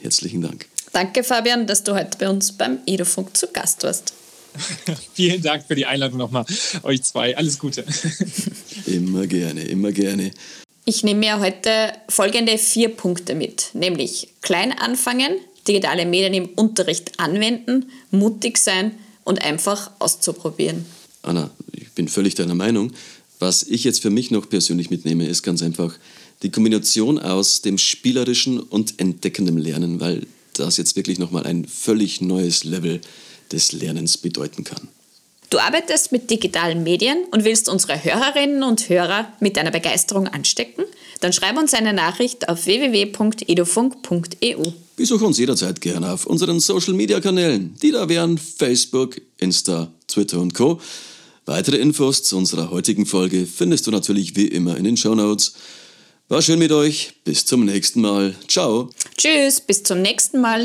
Herzlichen 0.00 0.42
Dank. 0.42 0.66
Danke, 0.92 1.24
Fabian, 1.24 1.66
dass 1.66 1.82
du 1.82 1.94
heute 1.94 2.18
bei 2.18 2.28
uns 2.28 2.52
beim 2.52 2.78
Edofunk 2.86 3.36
zu 3.36 3.48
Gast 3.48 3.82
warst. 3.82 4.12
Vielen 5.14 5.42
Dank 5.42 5.64
für 5.66 5.74
die 5.74 5.86
Einladung 5.86 6.18
nochmal, 6.18 6.44
euch 6.82 7.02
zwei. 7.02 7.36
Alles 7.36 7.58
Gute. 7.58 7.84
immer 8.86 9.26
gerne, 9.26 9.64
immer 9.64 9.90
gerne. 9.90 10.30
Ich 10.84 11.02
nehme 11.02 11.20
mir 11.20 11.40
heute 11.40 11.92
folgende 12.08 12.58
vier 12.58 12.90
Punkte 12.90 13.34
mit, 13.34 13.70
nämlich 13.72 14.28
klein 14.42 14.72
anfangen, 14.78 15.38
digitale 15.66 16.04
Medien 16.04 16.34
im 16.34 16.48
Unterricht 16.56 17.18
anwenden, 17.18 17.90
mutig 18.10 18.58
sein 18.58 18.92
und 19.24 19.42
einfach 19.42 19.90
auszuprobieren. 19.98 20.84
Anna, 21.22 21.50
bin 21.94 22.08
völlig 22.08 22.34
deiner 22.34 22.54
Meinung. 22.54 22.92
Was 23.38 23.62
ich 23.62 23.84
jetzt 23.84 24.00
für 24.00 24.10
mich 24.10 24.30
noch 24.30 24.48
persönlich 24.48 24.90
mitnehme, 24.90 25.26
ist 25.26 25.42
ganz 25.42 25.62
einfach 25.62 25.94
die 26.42 26.50
Kombination 26.50 27.18
aus 27.18 27.62
dem 27.62 27.78
spielerischen 27.78 28.60
und 28.60 29.00
entdeckendem 29.00 29.56
Lernen, 29.56 30.00
weil 30.00 30.26
das 30.54 30.76
jetzt 30.76 30.96
wirklich 30.96 31.18
nochmal 31.18 31.46
ein 31.46 31.64
völlig 31.64 32.20
neues 32.20 32.64
Level 32.64 33.00
des 33.50 33.72
Lernens 33.72 34.18
bedeuten 34.18 34.64
kann. 34.64 34.88
Du 35.50 35.58
arbeitest 35.58 36.10
mit 36.10 36.30
digitalen 36.30 36.82
Medien 36.82 37.18
und 37.30 37.44
willst 37.44 37.68
unsere 37.68 38.02
Hörerinnen 38.02 38.64
und 38.64 38.88
Hörer 38.88 39.32
mit 39.40 39.56
deiner 39.56 39.70
Begeisterung 39.70 40.26
anstecken? 40.26 40.84
Dann 41.20 41.32
schreib 41.32 41.56
uns 41.56 41.74
eine 41.74 41.92
Nachricht 41.92 42.48
auf 42.48 42.66
www.edufunk.eu. 42.66 44.62
Besuch 44.96 45.22
uns 45.22 45.38
jederzeit 45.38 45.80
gerne 45.80 46.12
auf 46.12 46.26
unseren 46.26 46.58
Social 46.60 46.94
Media 46.94 47.20
Kanälen. 47.20 47.76
Die 47.82 47.92
da 47.92 48.08
wären 48.08 48.36
Facebook, 48.36 49.20
Insta, 49.38 49.92
Twitter 50.08 50.40
und 50.40 50.54
Co. 50.54 50.80
Weitere 51.46 51.76
Infos 51.76 52.22
zu 52.22 52.36
unserer 52.38 52.70
heutigen 52.70 53.06
Folge 53.06 53.46
findest 53.46 53.86
du 53.86 53.90
natürlich 53.90 54.34
wie 54.36 54.48
immer 54.48 54.76
in 54.76 54.84
den 54.84 54.96
Show 54.96 55.14
Notes. 55.14 55.54
War 56.28 56.40
schön 56.40 56.58
mit 56.58 56.72
euch. 56.72 57.12
Bis 57.24 57.44
zum 57.44 57.64
nächsten 57.66 58.00
Mal. 58.00 58.34
Ciao. 58.48 58.90
Tschüss, 59.18 59.60
bis 59.60 59.82
zum 59.82 60.00
nächsten 60.00 60.40
Mal. 60.40 60.64